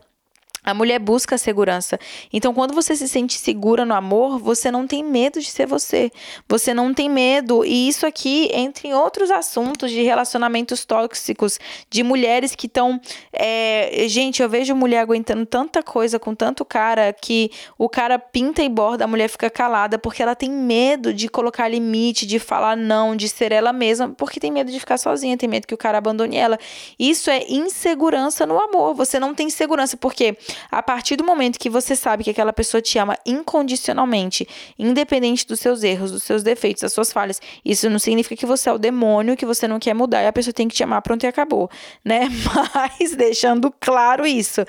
A 0.63 0.73
mulher 0.73 0.99
busca 0.99 1.35
a 1.35 1.37
segurança. 1.37 1.99
Então, 2.31 2.53
quando 2.53 2.73
você 2.73 2.95
se 2.95 3.07
sente 3.07 3.37
segura 3.37 3.85
no 3.85 3.93
amor, 3.93 4.39
você 4.39 4.71
não 4.71 4.87
tem 4.87 5.03
medo 5.03 5.39
de 5.39 5.51
ser 5.51 5.65
você. 5.65 6.11
Você 6.47 6.73
não 6.73 6.93
tem 6.93 7.09
medo. 7.09 7.65
E 7.65 7.87
isso 7.87 8.05
aqui, 8.05 8.49
entre 8.53 8.93
outros 8.93 9.29
assuntos 9.29 9.91
de 9.91 10.01
relacionamentos 10.03 10.85
tóxicos, 10.85 11.59
de 11.89 12.03
mulheres 12.03 12.55
que 12.55 12.67
estão. 12.67 12.99
É... 13.31 14.05
Gente, 14.07 14.41
eu 14.41 14.49
vejo 14.49 14.75
mulher 14.75 14.99
aguentando 14.99 15.45
tanta 15.45 15.83
coisa 15.83 16.17
com 16.17 16.33
tanto 16.33 16.63
cara 16.63 17.13
que 17.13 17.51
o 17.77 17.89
cara 17.89 18.17
pinta 18.17 18.63
e 18.63 18.69
borda, 18.69 19.03
a 19.03 19.07
mulher 19.07 19.27
fica 19.27 19.49
calada 19.49 19.97
porque 19.97 20.21
ela 20.21 20.35
tem 20.35 20.49
medo 20.49 21.13
de 21.13 21.27
colocar 21.27 21.67
limite, 21.67 22.25
de 22.25 22.39
falar 22.39 22.75
não, 22.75 23.15
de 23.15 23.27
ser 23.27 23.51
ela 23.51 23.73
mesma, 23.73 24.09
porque 24.09 24.39
tem 24.39 24.51
medo 24.51 24.71
de 24.71 24.79
ficar 24.79 24.97
sozinha, 24.97 25.37
tem 25.37 25.49
medo 25.49 25.67
que 25.67 25.73
o 25.73 25.77
cara 25.77 25.97
abandone 25.97 26.37
ela. 26.37 26.57
Isso 26.97 27.29
é 27.29 27.45
insegurança 27.49 28.45
no 28.45 28.59
amor. 28.59 28.93
Você 28.95 29.19
não 29.19 29.33
tem 29.33 29.49
segurança 29.49 29.97
porque 29.97 30.37
a 30.71 30.81
partir 30.81 31.15
do 31.15 31.23
momento 31.23 31.59
que 31.59 31.69
você 31.69 31.95
sabe 31.95 32.23
que 32.23 32.29
aquela 32.29 32.53
pessoa 32.53 32.81
te 32.81 32.97
ama 32.97 33.17
incondicionalmente, 33.25 34.47
independente 34.77 35.45
dos 35.47 35.59
seus 35.59 35.83
erros, 35.83 36.11
dos 36.11 36.23
seus 36.23 36.43
defeitos, 36.43 36.81
das 36.81 36.93
suas 36.93 37.11
falhas, 37.11 37.41
isso 37.63 37.89
não 37.89 37.99
significa 37.99 38.35
que 38.35 38.45
você 38.45 38.69
é 38.69 38.73
o 38.73 38.77
demônio, 38.77 39.37
que 39.37 39.45
você 39.45 39.67
não 39.67 39.79
quer 39.79 39.93
mudar 39.93 40.23
e 40.23 40.27
a 40.27 40.33
pessoa 40.33 40.53
tem 40.53 40.67
que 40.67 40.75
te 40.75 40.83
amar, 40.83 41.01
pronto 41.01 41.23
e 41.23 41.27
acabou, 41.27 41.69
né? 42.03 42.27
Mas 42.73 43.15
deixando 43.15 43.73
claro 43.79 44.25
isso. 44.25 44.61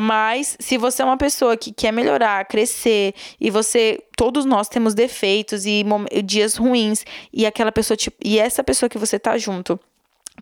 Mas 0.00 0.56
se 0.60 0.76
você 0.76 1.00
é 1.00 1.04
uma 1.04 1.16
pessoa 1.16 1.56
que 1.56 1.72
quer 1.72 1.90
melhorar, 1.90 2.44
crescer 2.44 3.14
e 3.40 3.50
você 3.50 3.98
todos 4.14 4.44
nós 4.44 4.68
temos 4.68 4.92
defeitos 4.92 5.64
e 5.64 5.82
dias 6.22 6.56
ruins 6.56 7.04
e 7.32 7.46
aquela 7.46 7.72
pessoa 7.72 7.96
tipo, 7.96 8.16
e 8.22 8.38
essa 8.38 8.62
pessoa 8.62 8.90
que 8.90 8.98
você 8.98 9.18
tá 9.18 9.38
junto 9.38 9.80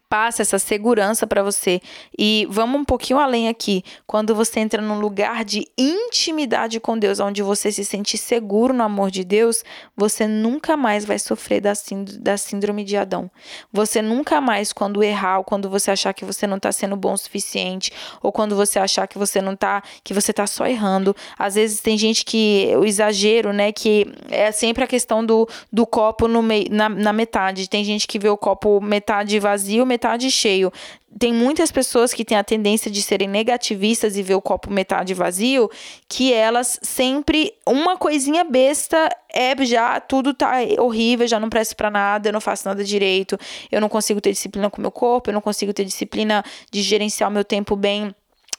passa 0.09 0.43
essa 0.43 0.59
segurança 0.59 1.27
para 1.27 1.43
você. 1.43 1.81
E 2.19 2.47
vamos 2.51 2.81
um 2.81 2.85
pouquinho 2.85 3.19
além 3.19 3.49
aqui. 3.49 3.83
Quando 4.07 4.35
você 4.35 4.61
entra 4.61 4.81
num 4.81 4.99
lugar 4.99 5.45
de 5.45 5.67
intimidade 5.77 6.81
com 6.81 6.99
Deus, 6.99 7.21
onde 7.21 7.43
você 7.43 7.71
se 7.73 7.85
sente 7.85 8.17
seguro 8.17 8.73
no 8.73 8.83
amor 8.83 9.11
de 9.11 9.25
Deus, 9.25 9.65
você 9.97 10.27
nunca 10.27 10.77
mais 10.77 11.05
vai 11.05 11.19
sofrer 11.19 11.61
da, 11.61 11.73
da 12.19 12.37
síndrome 12.37 12.85
de 12.85 12.97
Adão. 12.97 13.31
Você 13.73 14.01
nunca 14.03 14.41
mais, 14.41 14.73
quando 14.73 15.03
errar, 15.03 15.39
ou 15.39 15.45
quando 15.45 15.69
você 15.69 15.91
achar 15.91 16.13
que 16.13 16.25
você 16.25 16.47
não 16.47 16.57
está 16.57 16.73
sendo 16.73 16.97
bom 16.97 17.13
o 17.13 17.19
suficiente, 17.19 17.93
ou 18.23 18.33
quando 18.33 18.57
você 18.57 18.79
achar 18.79 19.07
que 19.07 19.19
você 19.19 19.41
não 19.41 19.57
tá, 19.57 19.83
que 20.03 20.15
você 20.15 20.33
tá 20.33 20.47
só 20.47 20.67
errando. 20.67 21.15
Às 21.39 21.55
vezes 21.55 21.81
tem 21.81 21.97
gente 21.97 22.25
que 22.25 22.73
o 22.77 22.85
exagero, 22.85 23.53
né, 23.53 23.73
que 23.73 24.07
é 24.31 24.53
sempre 24.53 24.85
a 24.85 24.87
questão 24.87 25.25
do, 25.25 25.49
do 25.73 25.87
copo 25.87 26.29
no 26.29 26.43
meio, 26.43 26.67
na, 26.71 26.89
na 26.89 27.13
metade. 27.13 27.69
Tem 27.69 27.85
gente 27.85 28.07
que 28.07 28.19
vê 28.19 28.29
o 28.29 28.37
copo 28.37 28.81
metade 28.81 29.39
vazio, 29.39 29.87
metade 29.89 30.31
cheio. 30.31 30.73
Tem 31.19 31.33
muitas 31.33 31.73
pessoas 31.73 32.13
que 32.13 32.25
têm 32.25 32.39
a 32.39 32.45
tendência 32.45 32.91
de 32.91 33.03
serem 33.03 33.27
negativistas 33.27 34.17
e 34.17 34.23
ver 34.23 34.35
o 34.35 34.43
copo 34.43 34.71
metade 34.71 35.15
vazio, 35.15 35.71
que 36.07 36.33
elas 36.33 36.79
sempre 36.83 37.53
uma 37.67 37.97
coisinha 37.97 38.45
besta 38.45 39.09
é 39.33 39.57
já 39.65 39.99
tudo 40.01 40.33
tá 40.35 40.59
horrível, 40.79 41.27
já 41.27 41.41
não 41.41 41.49
presto 41.49 41.75
para 41.75 41.91
nada, 41.91 42.29
eu 42.29 42.33
não 42.33 42.41
faço 42.41 42.69
nada 42.69 42.85
direito, 42.85 43.39
eu 43.73 43.81
não 43.81 43.89
consigo 43.89 44.21
ter 44.21 44.33
disciplina 44.33 44.71
com 44.71 44.81
meu 44.81 44.93
corpo, 44.93 45.31
eu 45.31 45.35
não 45.35 45.41
consigo 45.41 45.73
ter 45.73 45.85
disciplina 45.85 46.45
de 46.71 46.83
gerenciar 46.83 47.29
o 47.29 47.33
meu 47.33 47.45
tempo 47.45 47.75
bem 47.75 48.15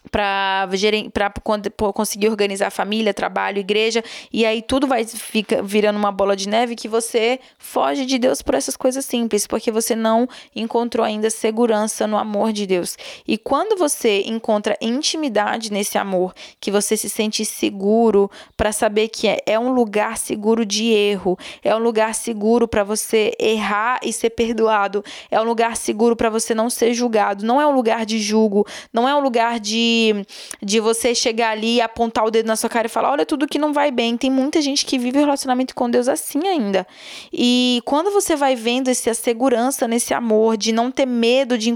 para 0.10 0.68
conseguir 1.94 2.30
organizar 2.30 2.70
família, 2.70 3.13
trabalho, 3.13 3.60
igreja, 3.60 4.04
e 4.32 4.46
aí 4.46 4.62
tudo 4.62 4.88
vai 4.88 5.06
fica 5.06 5.62
virando 5.62 5.98
uma 5.98 6.12
bola 6.12 6.36
de 6.36 6.48
neve 6.48 6.75
que 6.75 6.88
você 6.88 7.39
foge 7.58 8.06
de 8.06 8.18
Deus 8.18 8.42
por 8.42 8.56
essas 8.56 8.75
coisas 8.75 9.06
simples, 9.06 9.48
porque 9.48 9.72
você 9.72 9.96
não 9.96 10.28
encontrou 10.56 11.06
ainda 11.06 11.30
segurança 11.30 12.08
no 12.08 12.18
amor 12.18 12.51
de 12.51 12.66
Deus. 12.66 12.98
E 13.28 13.38
quando 13.38 13.78
você 13.78 14.24
encontra 14.25 14.78
intimidade 14.82 15.72
nesse 15.72 15.98
amor, 15.98 16.34
que 16.60 16.72
você 16.72 16.96
se 16.98 17.10
sente 17.10 17.46
seguro 17.46 18.30
para 18.56 18.72
saber 18.72 19.10
que 19.10 19.28
é, 19.28 19.39
é 19.46 19.60
um 19.60 19.72
lugar 19.72 20.18
seguro 20.18 20.66
de 20.66 20.92
erro, 20.92 21.38
é 21.63 21.75
um 21.75 21.80
lugar 21.80 22.16
seguro 22.16 22.68
para 22.68 22.84
você 22.84 23.34
errar 23.39 24.00
e 24.04 24.12
ser 24.13 24.32
perdoado, 24.32 25.04
é 25.30 25.39
um 25.39 25.44
lugar 25.44 25.75
seguro 25.75 26.16
para 26.16 26.30
você 26.30 26.54
não 26.54 26.70
ser 26.70 26.94
julgado, 26.94 27.46
não 27.46 27.62
é 27.62 27.68
um 27.68 27.74
lugar 27.74 28.06
de 28.06 28.20
julgo, 28.20 28.66
não 28.94 29.08
é 29.08 29.16
um 29.16 29.20
lugar 29.20 29.60
de 29.60 29.99
de, 30.62 30.79
você 30.79 31.13
chegar 31.13 31.51
ali 31.51 31.75
e 31.75 31.82
apontar 31.82 32.25
o 32.25 32.32
dedo 32.32 32.48
na 32.48 32.56
sua 32.56 32.70
cara 32.70 32.88
e 32.88 32.89
falar: 32.89 33.12
olha 33.12 33.25
tudo 33.25 33.48
que 33.48 33.60
não 33.60 33.74
vai 33.74 33.91
bem. 33.91 34.18
Tem 34.18 34.29
muita 34.29 34.62
gente 34.62 34.86
que 34.86 34.98
vive 34.98 35.18
o 35.18 35.22
relacionamento 35.22 35.75
com 35.75 35.89
Deus 35.89 36.08
assim 36.08 36.48
ainda. 36.48 36.86
E 37.32 37.82
quando 37.86 38.12
você 38.12 38.36
vai 38.36 38.56
vendo 38.56 38.89
essa 38.89 39.13
segurança 39.13 39.88
nesse 39.88 40.13
amor, 40.13 40.58
de 40.58 40.72
não 40.72 40.91
ter 40.91 41.06
medo 41.06 41.58
de. 41.58 41.70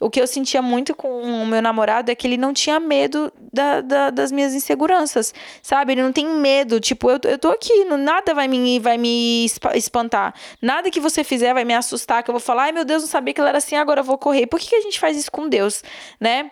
O 0.00 0.10
que 0.10 0.20
eu 0.20 0.26
sentia 0.26 0.60
muito 0.60 0.94
com 0.94 1.22
o 1.22 1.46
meu 1.46 1.62
namorado 1.62 2.10
é 2.10 2.14
que 2.14 2.26
ele 2.26 2.36
não 2.36 2.52
tinha 2.52 2.80
medo 2.80 3.32
da, 3.52 3.80
da, 3.80 4.10
das 4.10 4.32
minhas 4.32 4.54
inseguranças, 4.54 5.32
sabe? 5.62 5.92
Ele 5.92 6.02
não 6.02 6.12
tem 6.12 6.26
medo. 6.26 6.80
Tipo, 6.80 7.10
eu, 7.10 7.18
eu 7.24 7.38
tô 7.38 7.48
aqui, 7.48 7.84
nada 7.84 8.34
vai 8.34 8.48
me, 8.48 8.78
vai 8.78 8.98
me 8.98 9.46
espantar. 9.74 10.34
Nada 10.60 10.90
que 10.90 11.00
você 11.00 11.24
fizer 11.24 11.54
vai 11.54 11.64
me 11.64 11.74
assustar, 11.74 12.22
que 12.22 12.30
eu 12.30 12.34
vou 12.34 12.40
falar: 12.40 12.64
ai 12.64 12.72
meu 12.72 12.84
Deus, 12.84 13.02
não 13.02 13.08
sabia 13.08 13.32
que 13.32 13.40
ela 13.40 13.50
era 13.50 13.58
assim, 13.58 13.76
agora 13.76 14.00
eu 14.00 14.04
vou 14.04 14.18
correr. 14.18 14.46
Por 14.46 14.58
que, 14.58 14.68
que 14.68 14.76
a 14.76 14.80
gente 14.80 14.98
faz 14.98 15.16
isso 15.16 15.30
com 15.30 15.48
Deus, 15.48 15.82
né? 16.20 16.50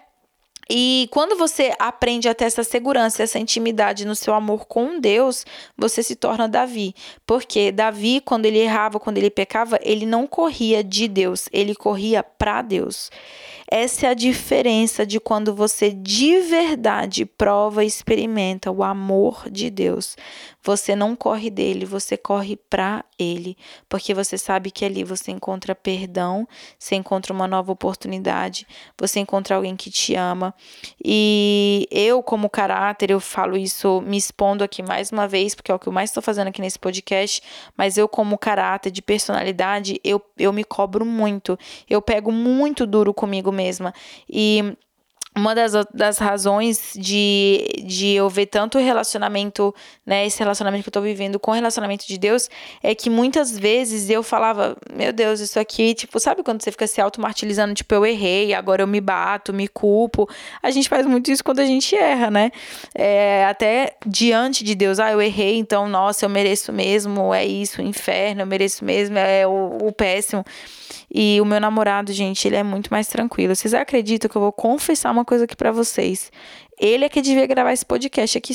E 0.69 1.09
quando 1.13 1.37
você 1.37 1.73
aprende 1.79 2.29
a 2.29 2.35
ter 2.35 2.45
essa 2.45 2.65
segurança, 2.65 3.23
essa 3.23 3.39
intimidade 3.39 4.05
no 4.05 4.17
seu 4.17 4.35
amor 4.35 4.67
com 4.67 4.99
Deus, 4.99 5.47
você 5.77 6.03
se 6.03 6.17
torna 6.17 6.49
Davi. 6.49 6.95
Porque 7.25 7.71
Davi, 7.71 8.21
quando 8.21 8.47
ele 8.47 8.59
errava, 8.59 8.99
quando 8.99 9.19
ele 9.19 9.31
pecava, 9.31 9.79
ele 9.81 10.05
não 10.05 10.27
corria 10.27 10.83
de 10.83 11.07
Deus, 11.07 11.49
ele 11.53 11.75
corria 11.75 12.23
para 12.23 12.63
Deus. 12.63 13.11
Essa 13.69 14.07
é 14.07 14.11
a 14.11 14.15
diferença 14.15 15.05
de 15.05 15.19
quando 15.19 15.55
você 15.55 15.91
de 15.91 16.41
verdade 16.41 17.27
prova 17.27 17.83
e 17.83 17.87
experimenta 17.87 18.71
o 18.71 18.85
amor 18.85 19.51
de 19.51 19.71
Deus. 19.71 20.17
Você 20.63 20.97
não 20.97 21.15
corre 21.15 21.49
dele, 21.49 21.85
você 21.85 22.17
corre 22.17 22.57
para 22.57 23.05
ele, 23.17 23.57
porque 23.89 24.13
você 24.13 24.37
sabe 24.37 24.71
que 24.71 24.85
ali 24.85 25.05
você 25.05 25.31
encontra 25.31 25.77
perdão, 25.77 26.47
você 26.77 26.97
encontra 26.97 27.33
uma 27.33 27.47
nova 27.47 27.71
oportunidade, 27.71 28.67
você 28.99 29.21
encontra 29.21 29.55
alguém 29.55 29.77
que 29.77 29.91
te 29.91 30.17
ama. 30.17 30.53
E 31.05 31.87
eu, 31.89 32.21
como 32.21 32.51
caráter, 32.51 33.13
eu 33.13 33.21
falo 33.21 33.57
isso 33.57 34.01
me 34.01 34.17
expondo 34.17 34.65
aqui 34.65 34.83
mais 34.83 35.13
uma 35.13 35.29
vez, 35.29 35.55
porque 35.55 35.71
é 35.71 35.75
o 35.75 35.79
que 35.79 35.87
eu 35.87 35.93
mais 35.93 36.11
estou 36.11 36.23
fazendo 36.23 36.49
aqui 36.49 36.61
nesse 36.61 36.81
podcast, 36.81 37.41
mas 37.77 37.97
eu, 37.97 38.09
como 38.09 38.37
caráter 38.37 38.91
de 38.91 39.03
personalidade, 39.03 40.01
eu, 40.03 40.21
eu 40.37 40.53
me 40.53 40.65
cobro 40.65 41.05
muito, 41.05 41.57
eu 41.89 42.03
pego 42.03 42.33
muito 42.33 42.85
duro 42.85 43.15
comigo 43.15 43.53
mesma. 43.57 43.93
E 44.31 44.77
uma 45.37 45.55
das, 45.55 45.73
das 45.93 46.17
razões 46.17 46.95
de, 46.97 47.63
de 47.85 48.13
eu 48.15 48.29
ver 48.29 48.47
tanto 48.47 48.79
relacionamento, 48.79 49.75
né, 50.05 50.27
esse 50.27 50.39
relacionamento 50.39 50.83
que 50.83 50.89
eu 50.89 50.93
tô 50.93 51.03
vivendo 51.03 51.39
com 51.39 51.51
o 51.51 51.55
relacionamento 51.55 52.07
de 52.07 52.17
Deus, 52.17 52.49
é 52.83 52.95
que 52.95 53.11
muitas 53.11 53.57
vezes 53.57 54.09
eu 54.09 54.23
falava, 54.23 54.75
meu 54.91 55.13
Deus, 55.13 55.41
isso 55.41 55.61
aqui, 55.61 55.95
tipo, 55.95 56.19
sabe 56.19 56.43
quando 56.43 56.63
você 56.63 56.73
fica 56.73 56.87
se 56.87 57.03
automartirizando, 57.03 57.75
tipo, 57.75 57.95
eu 57.95 58.07
errei, 58.07 58.55
agora 58.55 58.83
eu 58.83 58.87
me 58.87 59.01
bato, 59.01 59.53
me 59.53 59.69
culpo. 59.69 60.27
A 60.63 60.71
gente 60.71 60.89
faz 60.89 61.05
muito 61.05 61.31
isso 61.31 61.45
quando 61.45 61.61
a 61.61 61.67
gente 61.67 61.95
erra, 61.95 62.31
né? 62.31 62.51
É, 62.95 63.45
até 63.45 63.95
diante 64.07 64.65
de 64.65 64.75
Deus, 64.75 64.99
ah, 64.99 65.13
eu 65.13 65.21
errei, 65.21 65.59
então, 65.59 65.87
nossa, 65.87 66.25
eu 66.25 66.31
mereço 66.31 66.73
mesmo, 66.73 67.35
é 67.35 67.45
isso, 67.45 67.83
o 67.83 67.85
inferno, 67.85 68.41
eu 68.41 68.47
mereço 68.47 68.83
mesmo, 68.87 69.19
é 69.19 69.47
o, 69.47 69.77
o 69.83 69.93
péssimo. 69.93 70.43
E 71.13 71.41
o 71.41 71.45
meu 71.45 71.61
namorado, 71.61 72.13
gente, 72.13 72.47
ele 72.47 72.57
é 72.57 72.63
muito 72.63 72.89
mais 72.89 73.07
tranquilo. 73.07 73.55
Vocês 73.55 73.73
acreditam 73.73 74.29
que 74.29 74.37
eu 74.37 74.43
vou 74.43 74.53
confessar 74.53 75.11
uma 75.11 75.25
coisa 75.25 75.45
aqui 75.45 75.57
para 75.57 75.73
vocês? 75.73 76.31
Ele 76.79 77.05
é 77.05 77.09
que 77.09 77.23
devia 77.23 77.47
gravar 77.47 77.73
esse 77.73 77.87
podcast 77.87 78.37
aqui 78.37 78.53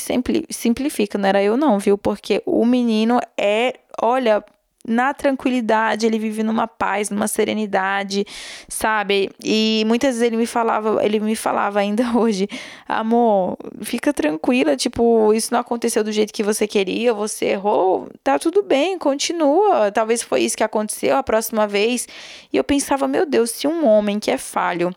simplifica, 0.49 1.17
não 1.17 1.27
era 1.27 1.41
eu 1.41 1.57
não, 1.57 1.79
viu? 1.79 1.97
Porque 1.97 2.41
o 2.45 2.65
menino 2.65 3.19
é, 3.37 3.79
olha, 4.01 4.43
na 4.87 5.13
tranquilidade, 5.13 6.05
ele 6.05 6.17
vive 6.17 6.43
numa 6.43 6.67
paz, 6.67 7.09
numa 7.09 7.27
serenidade, 7.27 8.25
sabe? 8.67 9.29
E 9.43 9.83
muitas 9.87 10.15
vezes 10.15 10.23
ele 10.23 10.37
me 10.37 10.45
falava, 10.45 11.03
ele 11.03 11.19
me 11.19 11.35
falava 11.35 11.79
ainda 11.79 12.03
hoje, 12.17 12.47
amor, 12.87 13.57
fica 13.81 14.13
tranquila, 14.13 14.75
tipo, 14.75 15.33
isso 15.33 15.53
não 15.53 15.59
aconteceu 15.59 16.03
do 16.03 16.11
jeito 16.11 16.33
que 16.33 16.43
você 16.43 16.67
queria, 16.67 17.13
você 17.13 17.47
errou, 17.47 18.09
tá 18.23 18.39
tudo 18.39 18.63
bem, 18.63 18.97
continua. 18.97 19.91
Talvez 19.91 20.21
foi 20.21 20.41
isso 20.41 20.57
que 20.57 20.63
aconteceu 20.63 21.15
a 21.15 21.23
próxima 21.23 21.67
vez. 21.67 22.07
E 22.51 22.57
eu 22.57 22.63
pensava, 22.63 23.07
meu 23.07 23.25
Deus, 23.25 23.51
se 23.51 23.67
um 23.67 23.85
homem 23.85 24.19
que 24.19 24.31
é 24.31 24.37
falho 24.37 24.93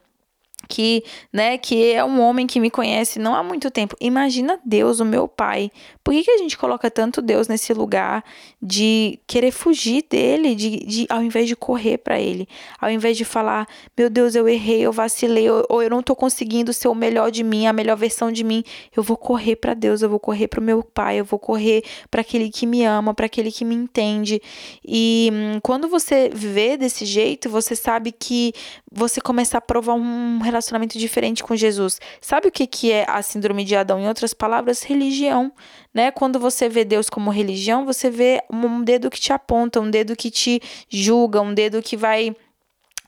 que, 0.68 1.04
né, 1.33 1.59
que 1.59 1.92
é 1.92 2.04
um 2.04 2.21
homem 2.21 2.47
que 2.47 2.61
me 2.61 2.71
conhece 2.71 3.18
não 3.18 3.35
há 3.35 3.42
muito 3.42 3.71
tempo. 3.71 3.97
Imagina 4.00 4.59
Deus, 4.64 5.00
o 5.00 5.04
meu 5.04 5.28
pai. 5.28 5.71
Por 6.02 6.12
que, 6.12 6.23
que 6.23 6.30
a 6.30 6.38
gente 6.38 6.59
coloca 6.59 6.90
tanto 6.90 7.23
Deus 7.23 7.49
nesse 7.49 7.73
lugar 7.73 8.25
de 8.61 9.18
querer 9.26 9.50
fugir 9.50 10.04
dele, 10.09 10.54
de, 10.54 10.85
de 10.85 11.06
ao 11.09 11.23
invés 11.23 11.49
de 11.49 11.56
correr 11.56 11.99
para 11.99 12.21
ele, 12.21 12.49
ao 12.80 12.90
invés 12.90 13.16
de 13.16 13.25
falar, 13.25 13.66
meu 13.97 14.11
Deus, 14.11 14.35
eu 14.35 14.49
errei, 14.49 14.80
eu 14.80 14.92
vacilei, 14.92 15.49
ou, 15.50 15.64
ou 15.68 15.83
eu 15.83 15.90
não 15.90 16.02
tô 16.02 16.14
conseguindo 16.14 16.73
ser 16.73 16.88
o 16.88 16.94
melhor 16.94 17.30
de 17.30 17.42
mim, 17.42 17.66
a 17.66 17.73
melhor 17.73 17.97
versão 17.97 18.30
de 18.30 18.44
mim, 18.44 18.62
eu 18.97 19.02
vou 19.02 19.16
correr 19.16 19.56
para 19.56 19.75
Deus, 19.75 20.02
eu 20.02 20.09
vou 20.09 20.21
correr 20.21 20.49
para 20.49 20.61
o 20.61 20.62
meu 20.62 20.83
pai, 20.83 21.21
eu 21.21 21.25
vou 21.25 21.38
correr 21.38 21.83
para 22.11 22.21
aquele 22.21 22.50
que 22.50 22.66
me 22.66 22.85
ama, 22.85 23.14
para 23.14 23.26
aquele 23.26 23.50
que 23.50 23.64
me 23.64 23.75
entende. 23.75 24.40
E 24.85 25.30
hum, 25.33 25.61
quando 25.62 25.88
você 25.88 26.30
vê 26.33 26.76
desse 26.76 27.04
jeito, 27.04 27.49
você 27.49 27.75
sabe 27.75 28.12
que 28.12 28.52
você 28.94 29.20
começa 29.20 29.58
a 29.58 29.60
provar 29.60 29.94
um 29.94 30.38
relacionamento 30.38 30.98
diferente 30.98 31.42
com 31.42 31.56
Jesus. 31.56 32.00
Sabe 32.20 32.48
o 32.48 32.52
que, 32.52 32.66
que 32.66 32.92
é 32.92 33.04
a 33.08 33.20
síndrome 33.22 33.64
de 33.64 33.74
Adão? 33.74 34.00
Em 34.00 34.08
outras 34.08 34.32
palavras, 34.32 34.82
religião. 34.82 35.52
Né? 35.92 36.10
Quando 36.10 36.38
você 36.38 36.68
vê 36.68 36.84
Deus 36.84 37.10
como 37.10 37.30
religião, 37.30 37.84
você 37.84 38.08
vê 38.08 38.42
um 38.50 38.82
dedo 38.82 39.10
que 39.10 39.20
te 39.20 39.32
aponta, 39.32 39.80
um 39.80 39.90
dedo 39.90 40.16
que 40.16 40.30
te 40.30 40.60
julga, 40.88 41.40
um 41.40 41.52
dedo 41.52 41.82
que 41.82 41.96
vai 41.96 42.34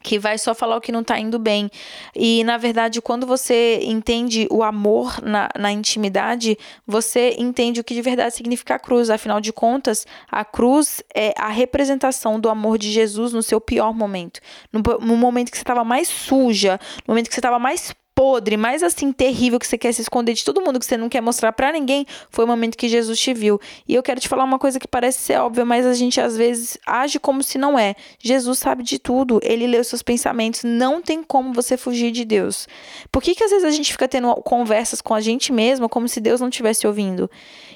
que 0.06 0.20
vai 0.20 0.38
só 0.38 0.54
falar 0.54 0.76
o 0.76 0.80
que 0.80 0.92
não 0.92 1.02
tá 1.02 1.18
indo 1.18 1.36
bem. 1.36 1.68
E, 2.14 2.44
na 2.44 2.56
verdade, 2.56 3.02
quando 3.02 3.26
você 3.26 3.80
entende 3.82 4.46
o 4.52 4.62
amor 4.62 5.20
na, 5.20 5.48
na 5.58 5.72
intimidade, 5.72 6.56
você 6.86 7.34
entende 7.36 7.80
o 7.80 7.84
que 7.84 7.92
de 7.92 8.02
verdade 8.02 8.32
significa 8.32 8.76
a 8.76 8.78
cruz. 8.78 9.10
Afinal 9.10 9.40
de 9.40 9.52
contas, 9.52 10.06
a 10.30 10.44
cruz 10.44 11.02
é 11.12 11.34
a 11.36 11.48
representação 11.48 12.38
do 12.38 12.48
amor 12.48 12.78
de 12.78 12.92
Jesus 12.92 13.32
no 13.32 13.42
seu 13.42 13.60
pior 13.60 13.92
momento. 13.92 14.38
No, 14.72 14.80
no 15.00 15.16
momento 15.16 15.50
que 15.50 15.56
você 15.56 15.64
estava 15.64 15.82
mais 15.82 16.06
suja, 16.06 16.78
no 17.04 17.12
momento 17.12 17.26
que 17.26 17.34
você 17.34 17.40
estava 17.40 17.58
mais 17.58 17.92
podre, 18.16 18.56
mais 18.56 18.82
assim 18.82 19.12
terrível 19.12 19.58
que 19.58 19.66
você 19.66 19.76
quer 19.76 19.92
se 19.92 20.00
esconder 20.00 20.32
de 20.32 20.42
todo 20.42 20.62
mundo, 20.62 20.80
que 20.80 20.86
você 20.86 20.96
não 20.96 21.06
quer 21.06 21.20
mostrar 21.20 21.52
para 21.52 21.70
ninguém, 21.70 22.06
foi 22.30 22.46
o 22.46 22.48
momento 22.48 22.74
que 22.74 22.88
Jesus 22.88 23.20
te 23.20 23.34
viu. 23.34 23.60
E 23.86 23.94
eu 23.94 24.02
quero 24.02 24.18
te 24.18 24.26
falar 24.26 24.42
uma 24.42 24.58
coisa 24.58 24.80
que 24.80 24.88
parece 24.88 25.18
ser 25.18 25.38
óbvia, 25.38 25.66
mas 25.66 25.84
a 25.84 25.92
gente 25.92 26.18
às 26.18 26.34
vezes 26.34 26.78
age 26.86 27.20
como 27.20 27.42
se 27.42 27.58
não 27.58 27.78
é. 27.78 27.94
Jesus 28.18 28.58
sabe 28.58 28.82
de 28.82 28.98
tudo, 28.98 29.38
ele 29.42 29.66
lê 29.66 29.78
os 29.78 29.88
seus 29.88 30.02
pensamentos, 30.02 30.64
não 30.64 31.02
tem 31.02 31.22
como 31.22 31.52
você 31.52 31.76
fugir 31.76 32.10
de 32.10 32.24
Deus. 32.24 32.66
Por 33.12 33.22
que 33.22 33.34
que 33.34 33.44
às 33.44 33.50
vezes 33.50 33.66
a 33.66 33.70
gente 33.70 33.92
fica 33.92 34.08
tendo 34.08 34.34
conversas 34.36 35.02
com 35.02 35.12
a 35.12 35.20
gente 35.20 35.52
mesma 35.52 35.86
como 35.86 36.08
se 36.08 36.18
Deus 36.18 36.40
não 36.40 36.48
estivesse 36.48 36.86
ouvindo? 36.86 37.30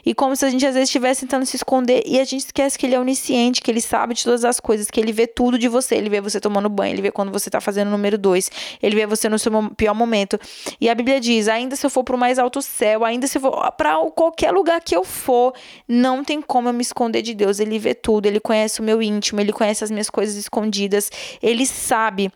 E 0.06 0.14
como 0.14 0.34
se 0.34 0.46
a 0.46 0.48
gente 0.48 0.64
às 0.64 0.72
vezes 0.72 0.88
estivesse 0.88 1.20
tentando 1.20 1.44
se 1.44 1.56
esconder 1.56 2.02
e 2.06 2.18
a 2.18 2.24
gente 2.24 2.46
esquece 2.46 2.78
que 2.78 2.86
ele 2.86 2.94
é 2.94 2.98
onisciente, 2.98 3.60
que 3.60 3.70
ele 3.70 3.82
sabe 3.82 4.14
de 4.14 4.24
todas 4.24 4.46
as 4.46 4.58
coisas, 4.58 4.90
que 4.90 4.98
ele 4.98 5.12
vê 5.12 5.26
tudo 5.26 5.58
de 5.58 5.68
você, 5.68 5.96
ele 5.96 6.08
vê 6.08 6.18
você 6.18 6.40
tomando 6.40 6.70
banho, 6.70 6.94
ele 6.94 7.02
vê 7.02 7.10
quando 7.10 7.30
você 7.30 7.50
tá 7.50 7.60
fazendo 7.60 7.88
o 7.88 7.90
número 7.90 8.16
dois, 8.16 8.50
ele 8.82 8.96
vê 8.96 9.04
você 9.04 9.28
no 9.28 9.38
seu 9.38 9.52
pior 9.76 9.94
momento 9.94 10.29
momento. 10.30 10.40
E 10.80 10.88
a 10.88 10.94
Bíblia 10.94 11.20
diz: 11.20 11.48
ainda 11.48 11.74
se 11.74 11.84
eu 11.84 11.90
for 11.90 12.04
para 12.04 12.14
o 12.14 12.18
mais 12.18 12.38
alto 12.38 12.62
céu, 12.62 13.04
ainda 13.04 13.26
se 13.26 13.38
eu 13.38 13.42
for 13.42 13.72
para 13.72 13.96
qualquer 14.10 14.52
lugar 14.52 14.80
que 14.80 14.94
eu 14.94 15.04
for, 15.04 15.54
não 15.88 16.22
tem 16.22 16.40
como 16.40 16.68
eu 16.68 16.72
me 16.72 16.82
esconder 16.82 17.22
de 17.22 17.34
Deus. 17.34 17.58
Ele 17.58 17.78
vê 17.78 17.94
tudo, 17.94 18.26
ele 18.26 18.40
conhece 18.40 18.80
o 18.80 18.84
meu 18.84 19.02
íntimo, 19.02 19.40
ele 19.40 19.52
conhece 19.52 19.82
as 19.82 19.90
minhas 19.90 20.10
coisas 20.10 20.36
escondidas, 20.36 21.10
ele 21.42 21.66
sabe 21.66 22.30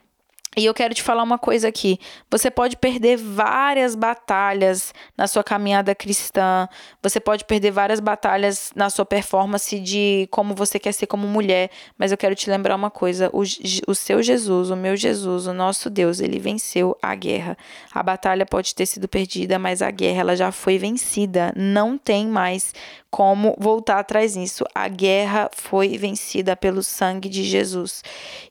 e 0.57 0.65
eu 0.65 0.75
quero 0.75 0.95
te 0.95 1.03
falar 1.03 1.23
uma 1.23 1.39
coisa 1.39 1.69
aqui. 1.69 1.99
Você 2.31 2.51
pode 2.51 2.77
perder 2.77 3.17
várias 3.17 3.95
batalhas 3.95 4.95
na 5.17 5.27
sua 5.27 5.43
caminhada 5.43 5.95
cristã. 5.95 6.69
Você 7.03 7.19
pode 7.19 7.45
perder 7.45 7.71
várias 7.73 8.01
batalhas 8.01 8.71
na 8.75 8.89
sua 8.89 9.05
performance 9.05 9.79
de 9.81 10.29
como 10.31 10.55
você 10.55 10.79
quer 10.79 10.93
ser 10.93 11.07
como 11.07 11.27
mulher. 11.27 11.71
Mas 11.99 12.13
eu 12.13 12.19
quero 12.19 12.35
te 12.35 12.49
lembrar 12.49 12.77
uma 12.77 12.91
coisa: 12.91 13.29
o, 13.33 13.43
o 13.87 13.95
seu 13.95 14.23
Jesus, 14.23 14.71
o 14.71 14.77
meu 14.77 14.97
Jesus, 14.97 15.47
o 15.47 15.53
nosso 15.53 15.91
Deus, 15.91 16.21
ele 16.21 16.39
venceu 16.39 16.97
a 17.03 17.15
guerra. 17.15 17.57
A 17.93 18.03
batalha 18.03 18.47
pode 18.47 18.75
ter 18.75 18.87
sido 18.87 19.09
perdida, 19.09 19.59
mas 19.59 19.83
a 19.83 19.91
guerra 19.91 20.21
ela 20.21 20.37
já 20.37 20.53
foi 20.53 20.79
vencida. 20.79 21.53
Não 21.57 21.99
tem 21.99 22.27
mais 22.27 22.73
como 23.15 23.55
voltar 23.61 24.01
atrás 24.01 24.35
nisso. 24.35 24.65
A 24.75 24.89
guerra 24.89 25.49
foi 25.53 25.97
vencida 25.97 26.57
pelo 26.57 26.83
sangue 26.83 27.29
de 27.29 27.45
Jesus. 27.45 28.03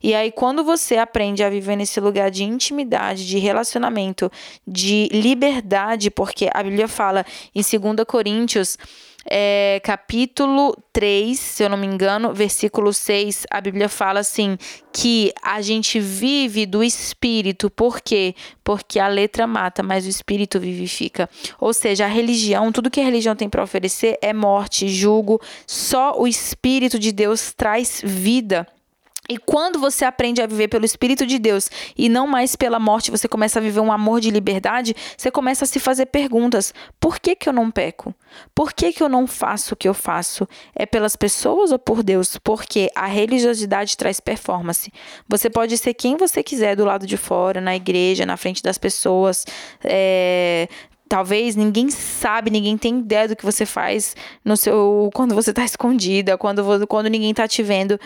E 0.01 0.15
aí, 0.15 0.31
quando 0.31 0.63
você 0.63 0.95
aprende 0.95 1.43
a 1.43 1.49
viver 1.49 1.75
nesse 1.75 1.92
lugar 1.99 2.31
de 2.31 2.43
intimidade, 2.43 3.27
de 3.27 3.37
relacionamento, 3.37 4.31
de 4.67 5.09
liberdade, 5.11 6.09
porque 6.09 6.49
a 6.53 6.63
Bíblia 6.63 6.87
fala 6.87 7.25
em 7.53 7.61
2 7.61 8.05
Coríntios 8.05 8.77
é, 9.25 9.79
capítulo 9.83 10.75
3, 10.91 11.39
se 11.39 11.63
eu 11.63 11.69
não 11.69 11.77
me 11.77 11.87
engano, 11.87 12.33
versículo 12.33 12.91
6, 12.91 13.45
a 13.49 13.61
Bíblia 13.61 13.87
fala 13.87 14.19
assim: 14.19 14.57
que 14.91 15.31
a 15.41 15.61
gente 15.61 15.99
vive 15.99 16.65
do 16.65 16.83
espírito, 16.83 17.69
por 17.69 18.01
quê? 18.01 18.35
Porque 18.63 18.99
a 18.99 19.07
letra 19.07 19.47
mata, 19.47 19.81
mas 19.81 20.05
o 20.05 20.09
espírito 20.09 20.59
vivifica. 20.59 21.29
Ou 21.59 21.73
seja, 21.73 22.05
a 22.05 22.07
religião, 22.07 22.71
tudo 22.71 22.91
que 22.91 22.99
a 22.99 23.05
religião 23.05 23.35
tem 23.35 23.49
para 23.49 23.63
oferecer 23.63 24.17
é 24.21 24.33
morte, 24.33 24.89
julgo, 24.89 25.41
só 25.65 26.19
o 26.19 26.27
espírito 26.27 26.99
de 26.99 27.11
Deus 27.11 27.53
traz 27.53 28.01
vida. 28.03 28.67
E 29.33 29.37
quando 29.37 29.79
você 29.79 30.05
aprende 30.05 30.43
a 30.43 30.45
viver 30.45 30.67
pelo 30.67 30.85
Espírito 30.85 31.25
de 31.25 31.39
Deus 31.39 31.67
e 31.97 32.07
não 32.07 32.27
mais 32.27 32.55
pela 32.55 32.79
morte, 32.79 33.09
você 33.09 33.27
começa 33.27 33.57
a 33.57 33.61
viver 33.63 33.79
um 33.79 33.91
amor 33.91 34.21
de 34.21 34.29
liberdade, 34.29 34.95
você 35.17 35.31
começa 35.31 35.65
a 35.65 35.67
se 35.67 35.79
fazer 35.79 36.05
perguntas: 36.05 36.71
por 36.99 37.17
que, 37.17 37.35
que 37.35 37.49
eu 37.49 37.53
não 37.53 37.71
peco? 37.71 38.13
Por 38.53 38.73
que, 38.73 38.93
que 38.93 39.01
eu 39.01 39.09
não 39.09 39.25
faço 39.25 39.73
o 39.73 39.75
que 39.75 39.89
eu 39.89 39.93
faço? 39.95 40.47
É 40.75 40.85
pelas 40.85 41.15
pessoas 41.15 41.71
ou 41.71 41.79
por 41.79 42.03
Deus? 42.03 42.37
Porque 42.37 42.91
a 42.93 43.07
religiosidade 43.07 43.97
traz 43.97 44.19
performance. 44.19 44.93
Você 45.27 45.49
pode 45.49 45.75
ser 45.79 45.95
quem 45.95 46.15
você 46.15 46.43
quiser 46.43 46.75
do 46.75 46.85
lado 46.85 47.07
de 47.07 47.17
fora, 47.17 47.59
na 47.59 47.75
igreja, 47.75 48.27
na 48.27 48.37
frente 48.37 48.61
das 48.61 48.77
pessoas, 48.77 49.47
é, 49.83 50.67
talvez 51.09 51.55
ninguém 51.55 51.89
sabe, 51.89 52.51
ninguém 52.51 52.77
tem 52.77 52.99
ideia 52.99 53.27
do 53.27 53.35
que 53.35 53.43
você 53.43 53.65
faz 53.65 54.15
no 54.45 54.55
seu 54.55 55.09
quando 55.11 55.33
você 55.33 55.49
está 55.49 55.65
escondida, 55.65 56.37
quando 56.37 56.85
quando 56.85 57.07
ninguém 57.07 57.31
está 57.31 57.47
te 57.47 57.63
vendo. 57.63 57.99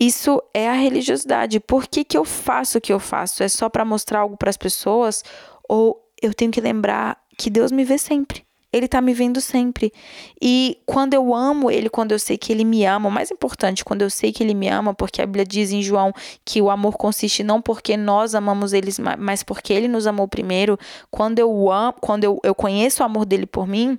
Isso 0.00 0.42
é 0.54 0.66
a 0.66 0.72
religiosidade. 0.72 1.60
Por 1.60 1.86
que, 1.86 2.02
que 2.04 2.16
eu 2.16 2.24
faço 2.24 2.78
o 2.78 2.80
que 2.80 2.90
eu 2.90 2.98
faço? 2.98 3.42
É 3.42 3.48
só 3.48 3.68
para 3.68 3.84
mostrar 3.84 4.20
algo 4.20 4.34
para 4.34 4.48
as 4.48 4.56
pessoas? 4.56 5.22
Ou 5.68 6.02
eu 6.22 6.32
tenho 6.32 6.50
que 6.50 6.60
lembrar 6.60 7.18
que 7.36 7.50
Deus 7.50 7.70
me 7.70 7.84
vê 7.84 7.98
sempre? 7.98 8.42
Ele 8.72 8.88
tá 8.88 9.00
me 9.00 9.12
vendo 9.12 9.40
sempre. 9.40 9.92
E 10.40 10.78
quando 10.86 11.12
eu 11.12 11.34
amo 11.34 11.70
ele, 11.70 11.90
quando 11.90 12.12
eu 12.12 12.18
sei 12.18 12.38
que 12.38 12.52
ele 12.52 12.64
me 12.64 12.84
ama, 12.84 13.08
o 13.08 13.12
mais 13.12 13.30
importante, 13.30 13.84
quando 13.84 14.02
eu 14.02 14.08
sei 14.08 14.32
que 14.32 14.42
ele 14.42 14.54
me 14.54 14.68
ama, 14.68 14.94
porque 14.94 15.20
a 15.20 15.26
Bíblia 15.26 15.44
diz 15.44 15.72
em 15.72 15.82
João 15.82 16.12
que 16.44 16.62
o 16.62 16.70
amor 16.70 16.96
consiste 16.96 17.42
não 17.42 17.60
porque 17.60 17.96
nós 17.96 18.34
amamos 18.34 18.72
eles, 18.72 18.98
mas 19.18 19.42
porque 19.42 19.72
ele 19.72 19.88
nos 19.88 20.06
amou 20.06 20.28
primeiro. 20.28 20.78
Quando 21.10 21.40
eu 21.40 21.70
amo, 21.70 21.94
quando 22.00 22.24
eu, 22.24 22.40
eu 22.44 22.54
conheço 22.54 23.02
o 23.02 23.06
amor 23.06 23.26
dele 23.26 23.44
por 23.44 23.66
mim, 23.66 23.98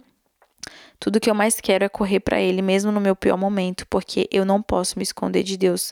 Tudo 1.02 1.20
que 1.20 1.32
eu 1.32 1.34
mais 1.34 1.60
quero 1.60 1.84
é 1.84 1.90
correr 1.90 2.20
para 2.20 2.40
Ele, 2.40 2.62
mesmo 2.62 2.92
no 2.92 3.02
meu 3.02 3.16
pior 3.16 3.36
momento, 3.36 3.88
porque 3.90 4.30
eu 4.32 4.46
não 4.46 4.62
posso 4.62 5.00
me 5.00 5.04
esconder 5.04 5.42
de 5.42 5.58
Deus. 5.58 5.92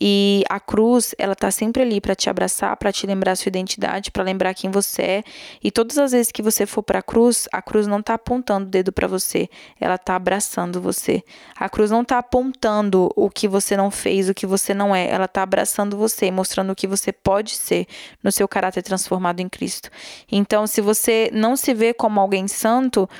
E 0.00 0.44
a 0.48 0.60
cruz, 0.60 1.12
ela 1.18 1.34
tá 1.34 1.50
sempre 1.50 1.82
ali 1.82 2.00
para 2.00 2.14
te 2.14 2.30
abraçar, 2.30 2.76
para 2.76 2.92
te 2.92 3.04
lembrar 3.04 3.34
sua 3.34 3.48
identidade, 3.48 4.12
para 4.12 4.22
lembrar 4.22 4.54
quem 4.54 4.70
você 4.70 5.02
é. 5.02 5.24
E 5.60 5.72
todas 5.72 5.98
as 5.98 6.12
vezes 6.12 6.30
que 6.30 6.40
você 6.40 6.66
for 6.66 6.84
para 6.84 7.00
a 7.00 7.02
cruz, 7.02 7.48
a 7.52 7.60
cruz 7.60 7.88
não 7.88 8.00
tá 8.00 8.14
apontando 8.14 8.68
o 8.68 8.70
dedo 8.70 8.92
para 8.92 9.08
você, 9.08 9.48
ela 9.80 9.98
tá 9.98 10.14
abraçando 10.14 10.80
você. 10.80 11.24
A 11.56 11.68
cruz 11.68 11.90
não 11.90 12.04
tá 12.04 12.18
apontando 12.18 13.10
o 13.16 13.28
que 13.28 13.48
você 13.48 13.76
não 13.76 13.90
fez, 13.90 14.28
o 14.28 14.34
que 14.34 14.46
você 14.46 14.72
não 14.72 14.94
é, 14.94 15.10
ela 15.10 15.26
tá 15.26 15.42
abraçando 15.42 15.96
você, 15.96 16.30
mostrando 16.30 16.70
o 16.70 16.76
que 16.76 16.86
você 16.86 17.10
pode 17.10 17.56
ser 17.56 17.88
no 18.22 18.30
seu 18.30 18.46
caráter 18.46 18.82
transformado 18.82 19.40
em 19.40 19.48
Cristo. 19.48 19.90
Então, 20.30 20.64
se 20.64 20.80
você 20.80 21.28
não 21.32 21.56
se 21.56 21.74
vê 21.74 21.92
como 21.92 22.20
alguém 22.20 22.46
santo, 22.46 23.10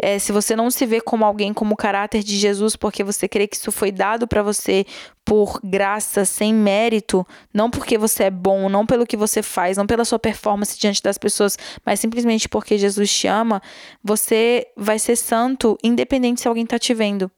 é, 0.00 0.18
se 0.18 0.32
você 0.32 0.56
não 0.56 0.70
se 0.70 0.84
vê 0.86 1.00
como 1.00 1.24
alguém 1.24 1.54
como 1.54 1.74
o 1.74 1.76
caráter 1.76 2.22
de 2.22 2.36
Jesus, 2.36 2.74
porque 2.74 3.04
você 3.04 3.28
crê 3.28 3.46
que 3.46 3.56
isso 3.56 3.70
foi 3.70 3.92
dado 3.92 4.26
para 4.26 4.42
você 4.42 4.84
por 5.24 5.60
graça, 5.62 6.24
sem 6.24 6.52
mérito, 6.52 7.26
não 7.52 7.70
porque 7.70 7.96
você 7.96 8.24
é 8.24 8.30
bom, 8.30 8.68
não 8.68 8.84
pelo 8.84 9.06
que 9.06 9.16
você 9.16 9.42
faz, 9.42 9.76
não 9.76 9.86
pela 9.86 10.04
sua 10.04 10.18
performance 10.18 10.78
diante 10.78 11.02
das 11.02 11.16
pessoas, 11.16 11.56
mas 11.86 12.00
simplesmente 12.00 12.48
porque 12.48 12.76
Jesus 12.76 13.10
te 13.10 13.26
ama, 13.26 13.62
você 14.02 14.66
vai 14.76 14.98
ser 14.98 15.16
santo 15.16 15.78
independente 15.82 16.40
se 16.40 16.48
alguém 16.48 16.64
está 16.64 16.78
te 16.78 16.92
vendo. 16.92 17.30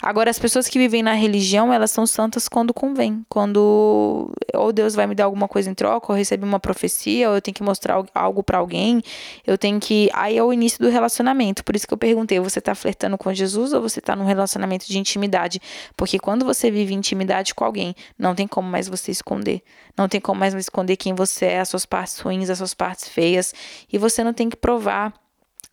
Agora, 0.00 0.30
as 0.30 0.38
pessoas 0.38 0.68
que 0.68 0.78
vivem 0.78 1.02
na 1.02 1.12
religião, 1.12 1.72
elas 1.72 1.90
são 1.90 2.06
santas 2.06 2.48
quando 2.48 2.72
convém. 2.72 3.24
Quando 3.28 4.30
ou 4.54 4.72
Deus 4.72 4.94
vai 4.94 5.06
me 5.06 5.14
dar 5.14 5.24
alguma 5.24 5.48
coisa 5.48 5.70
em 5.70 5.74
troca, 5.74 6.12
ou 6.12 6.16
receber 6.16 6.44
uma 6.44 6.60
profecia, 6.60 7.28
ou 7.28 7.34
eu 7.34 7.42
tenho 7.42 7.54
que 7.54 7.62
mostrar 7.62 8.04
algo 8.14 8.42
para 8.42 8.58
alguém, 8.58 9.02
eu 9.46 9.58
tenho 9.58 9.80
que. 9.80 10.08
Aí 10.12 10.38
é 10.38 10.42
o 10.42 10.52
início 10.52 10.78
do 10.78 10.88
relacionamento. 10.88 11.64
Por 11.64 11.74
isso 11.74 11.86
que 11.86 11.92
eu 11.92 11.98
perguntei: 11.98 12.38
você 12.38 12.60
tá 12.60 12.74
flertando 12.74 13.18
com 13.18 13.32
Jesus 13.34 13.72
ou 13.72 13.80
você 13.80 14.00
tá 14.00 14.14
num 14.14 14.24
relacionamento 14.24 14.86
de 14.86 14.98
intimidade? 14.98 15.60
Porque 15.96 16.18
quando 16.18 16.44
você 16.44 16.70
vive 16.70 16.94
intimidade 16.94 17.54
com 17.54 17.64
alguém, 17.64 17.94
não 18.18 18.34
tem 18.34 18.46
como 18.46 18.68
mais 18.68 18.88
você 18.88 19.10
esconder. 19.10 19.62
Não 19.96 20.08
tem 20.08 20.20
como 20.20 20.38
mais 20.38 20.54
esconder 20.54 20.96
quem 20.96 21.14
você 21.14 21.46
é, 21.46 21.60
as 21.60 21.68
suas 21.68 21.84
partes 21.84 22.18
ruins, 22.20 22.48
as 22.50 22.58
suas 22.58 22.74
partes 22.74 23.08
feias. 23.08 23.52
E 23.92 23.98
você 23.98 24.22
não 24.22 24.32
tem 24.32 24.48
que 24.48 24.56
provar 24.56 25.12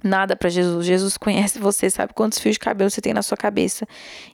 nada 0.07 0.35
para 0.35 0.49
Jesus. 0.49 0.85
Jesus 0.85 1.17
conhece 1.17 1.59
você, 1.59 1.89
sabe 1.89 2.13
quantos 2.13 2.39
fios 2.39 2.53
de 2.55 2.59
cabelo 2.59 2.89
você 2.89 3.01
tem 3.01 3.13
na 3.13 3.21
sua 3.21 3.37
cabeça. 3.37 3.87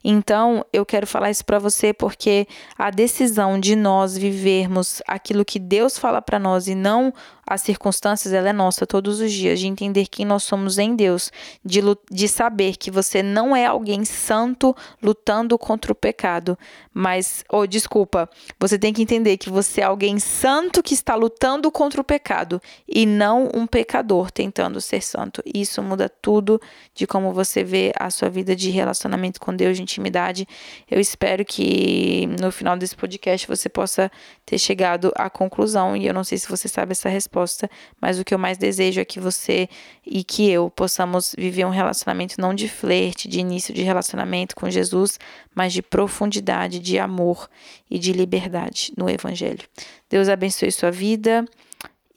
Então, 0.03 0.65
eu 0.71 0.85
quero 0.85 1.07
falar 1.07 1.31
isso 1.31 1.45
para 1.45 1.59
você 1.59 1.93
porque 1.93 2.47
a 2.77 2.91
decisão 2.91 3.59
de 3.59 3.75
nós 3.75 4.17
vivermos 4.17 5.01
aquilo 5.07 5.45
que 5.45 5.59
Deus 5.59 5.97
fala 5.97 6.21
para 6.21 6.37
nós 6.37 6.67
e 6.67 6.75
não 6.75 7.13
as 7.53 7.61
circunstâncias, 7.61 8.33
ela 8.33 8.47
é 8.47 8.53
nossa 8.53 8.87
todos 8.87 9.19
os 9.19 9.29
dias, 9.29 9.59
de 9.59 9.67
entender 9.67 10.07
quem 10.07 10.25
nós 10.25 10.43
somos 10.43 10.77
em 10.77 10.95
Deus, 10.95 11.31
de, 11.65 11.81
de 12.09 12.27
saber 12.29 12.77
que 12.77 12.89
você 12.89 13.21
não 13.21 13.53
é 13.53 13.65
alguém 13.65 14.05
santo 14.05 14.73
lutando 15.03 15.57
contra 15.57 15.91
o 15.91 15.95
pecado, 15.95 16.57
mas, 16.93 17.43
ou 17.49 17.61
oh, 17.61 17.67
desculpa, 17.67 18.29
você 18.57 18.79
tem 18.79 18.93
que 18.93 19.01
entender 19.01 19.35
que 19.35 19.49
você 19.49 19.81
é 19.81 19.83
alguém 19.83 20.17
santo 20.17 20.81
que 20.81 20.93
está 20.93 21.13
lutando 21.13 21.69
contra 21.69 21.99
o 21.99 22.05
pecado 22.05 22.61
e 22.87 23.05
não 23.05 23.49
um 23.53 23.67
pecador 23.67 24.31
tentando 24.31 24.79
ser 24.79 25.01
santo. 25.01 25.41
Isso 25.45 25.83
muda 25.83 26.07
tudo 26.07 26.59
de 26.95 27.05
como 27.05 27.33
você 27.33 27.65
vê 27.65 27.91
a 27.97 28.09
sua 28.09 28.29
vida 28.29 28.55
de 28.55 28.69
relacionamento 28.69 29.41
com 29.41 29.53
Deus, 29.53 29.75
de 29.75 29.83
intimidade. 29.83 30.47
Eu 30.89 31.01
espero 31.01 31.43
que 31.43 32.27
no 32.39 32.49
final 32.49 32.77
desse 32.77 32.95
podcast 32.95 33.45
você 33.45 33.67
possa 33.67 34.09
ter 34.45 34.57
chegado 34.57 35.11
à 35.15 35.29
conclusão 35.29 35.97
e 35.97 36.07
eu 36.07 36.13
não 36.13 36.23
sei 36.23 36.37
se 36.37 36.47
você 36.47 36.69
sabe 36.69 36.93
essa 36.93 37.09
resposta 37.09 37.40
resposta, 37.41 37.69
mas 37.99 38.19
o 38.19 38.23
que 38.23 38.33
eu 38.33 38.39
mais 38.39 38.57
desejo 38.57 39.01
é 39.01 39.05
que 39.05 39.19
você 39.19 39.67
e 40.05 40.23
que 40.23 40.49
eu 40.49 40.69
possamos 40.69 41.35
viver 41.37 41.65
um 41.65 41.69
relacionamento 41.69 42.39
não 42.39 42.53
de 42.53 42.67
flerte, 42.67 43.27
de 43.27 43.39
início 43.39 43.73
de 43.73 43.81
relacionamento 43.81 44.55
com 44.55 44.69
Jesus, 44.69 45.19
mas 45.53 45.73
de 45.73 45.81
profundidade, 45.81 46.79
de 46.79 46.99
amor 46.99 47.49
e 47.89 47.97
de 47.97 48.13
liberdade 48.13 48.93
no 48.97 49.09
Evangelho. 49.09 49.67
Deus 50.09 50.29
abençoe 50.29 50.71
sua 50.71 50.91
vida 50.91 51.45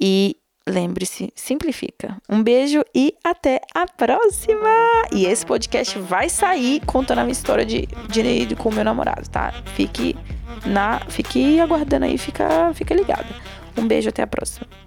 e 0.00 0.36
lembre-se, 0.68 1.32
simplifica. 1.34 2.16
Um 2.28 2.42
beijo 2.42 2.82
e 2.94 3.14
até 3.22 3.60
a 3.74 3.86
próxima! 3.86 4.68
E 5.12 5.26
esse 5.26 5.44
podcast 5.44 5.98
vai 5.98 6.28
sair 6.28 6.80
contando 6.86 7.18
a 7.18 7.22
minha 7.22 7.32
história 7.32 7.66
de, 7.66 7.86
de, 8.08 8.46
de 8.46 8.56
com 8.56 8.70
o 8.70 8.74
meu 8.74 8.84
namorado, 8.84 9.28
tá? 9.28 9.52
Fique 9.74 10.16
na, 10.66 11.00
fique 11.08 11.60
aguardando 11.60 12.06
aí, 12.06 12.16
fica, 12.16 12.72
fica 12.74 12.94
ligada. 12.94 13.28
Um 13.76 13.86
beijo, 13.86 14.08
até 14.08 14.22
a 14.22 14.26
próxima. 14.26 14.83